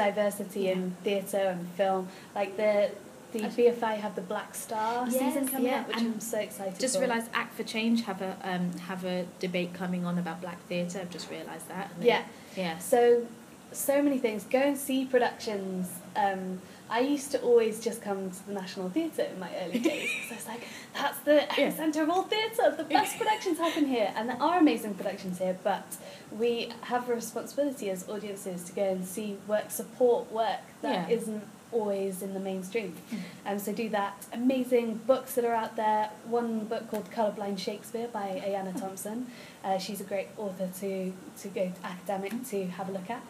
diversity 0.00 0.70
in 0.70 0.96
theatre 1.04 1.48
and 1.54 1.68
film. 1.76 2.08
Like 2.34 2.56
the 2.56 2.90
the 3.32 3.40
BFI 3.40 3.98
have 3.98 4.14
the 4.16 4.22
Black 4.22 4.54
Star 4.54 5.08
season 5.08 5.46
coming 5.46 5.66
yeah, 5.66 5.80
up, 5.80 5.88
which 5.88 5.98
I'm 5.98 6.18
so 6.20 6.38
excited 6.38 6.80
Just 6.80 6.94
for. 6.96 7.00
realised 7.00 7.30
Act 7.32 7.54
for 7.54 7.62
Change 7.62 8.02
have 8.02 8.20
a 8.22 8.36
um, 8.42 8.72
have 8.78 9.04
a 9.04 9.26
debate 9.38 9.72
coming 9.74 10.04
on 10.04 10.18
about 10.18 10.40
black 10.40 10.60
theatre. 10.66 10.98
I've 11.00 11.10
just 11.10 11.30
realised 11.30 11.68
that. 11.68 11.90
Yeah. 12.00 12.24
Yeah. 12.56 12.78
So, 12.78 13.26
so 13.72 14.02
many 14.02 14.18
things. 14.18 14.44
Go 14.44 14.58
and 14.58 14.76
see 14.76 15.04
productions. 15.04 15.88
Um, 16.16 16.60
I 16.90 17.00
used 17.00 17.30
to 17.32 17.40
always 17.40 17.78
just 17.82 18.02
come 18.02 18.30
to 18.30 18.46
the 18.48 18.52
National 18.52 18.90
Theatre 18.90 19.22
in 19.22 19.38
my 19.38 19.48
early 19.62 19.78
days 19.78 20.10
because 20.12 20.32
I 20.32 20.34
was 20.34 20.46
like, 20.48 20.62
that's 20.92 21.18
the 21.20 21.34
Yeah. 21.58 21.70
epicenter 21.70 22.02
of 22.02 22.10
all 22.10 22.24
theatre. 22.24 22.74
The 22.76 22.84
best 22.84 23.16
productions 23.16 23.58
happen 23.58 23.86
here, 23.86 24.12
and 24.16 24.28
there 24.28 24.42
are 24.42 24.58
amazing 24.58 24.94
productions 24.94 25.38
here. 25.38 25.56
But 25.62 25.96
we 26.36 26.72
have 26.82 27.08
a 27.08 27.14
responsibility 27.14 27.90
as 27.90 28.08
audiences 28.08 28.64
to 28.64 28.72
go 28.72 28.82
and 28.90 29.04
see 29.06 29.38
work, 29.46 29.70
support 29.70 30.30
work 30.32 30.58
that 30.82 31.08
Yeah. 31.10 31.16
not 31.26 31.42
always 31.72 32.20
in 32.22 32.34
the 32.34 32.40
mainstream. 32.40 32.96
Mm. 33.12 33.18
Um, 33.52 33.58
so 33.60 33.72
do 33.72 33.88
that. 33.90 34.26
Amazing 34.32 34.96
books 35.06 35.34
that 35.36 35.44
are 35.44 35.54
out 35.54 35.76
there. 35.76 36.10
One 36.24 36.64
book 36.64 36.90
called 36.90 37.08
Colourblind 37.12 37.60
Shakespeare 37.60 38.08
by 38.08 38.42
Ayanna 38.44 38.78
Thompson. 38.78 39.28
Uh, 39.62 39.78
she's 39.78 40.00
a 40.00 40.04
great 40.04 40.26
author 40.36 40.68
to, 40.80 41.12
to 41.38 41.48
go 41.48 41.72
academic 41.84 42.32
to 42.48 42.66
have 42.66 42.88
a 42.88 42.92
look 42.92 43.08
at. 43.08 43.22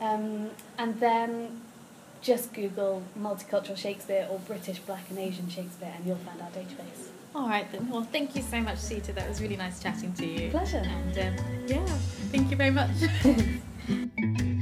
Um, 0.00 0.50
and 0.78 0.98
then 1.00 1.60
just 2.26 2.52
Google 2.52 3.04
multicultural 3.16 3.76
Shakespeare 3.76 4.26
or 4.28 4.40
British 4.40 4.80
Black 4.80 5.04
and 5.10 5.18
Asian 5.18 5.48
Shakespeare 5.48 5.92
and 5.94 6.04
you'll 6.04 6.16
find 6.16 6.40
our 6.42 6.48
database. 6.48 7.06
All 7.36 7.48
right 7.48 7.70
then. 7.70 7.88
Well, 7.88 8.02
thank 8.02 8.34
you 8.34 8.42
so 8.42 8.60
much, 8.60 8.78
Sita. 8.78 9.12
That 9.12 9.28
was 9.28 9.40
really 9.40 9.56
nice 9.56 9.80
chatting 9.80 10.12
to 10.14 10.26
you. 10.26 10.50
Pleasure. 10.50 10.82
And 10.84 11.18
um, 11.18 11.36
yeah, 11.68 11.86
thank 12.32 12.50
you 12.50 12.56
very 12.56 12.70
much. 12.70 12.90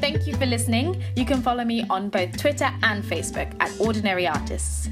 Thank 0.00 0.26
you 0.26 0.34
for 0.36 0.46
listening. 0.46 1.02
You 1.16 1.26
can 1.26 1.42
follow 1.42 1.64
me 1.64 1.84
on 1.90 2.08
both 2.08 2.34
Twitter 2.38 2.72
and 2.82 3.04
Facebook 3.04 3.54
at 3.60 3.70
Ordinary 3.78 4.26
Artists. 4.26 4.88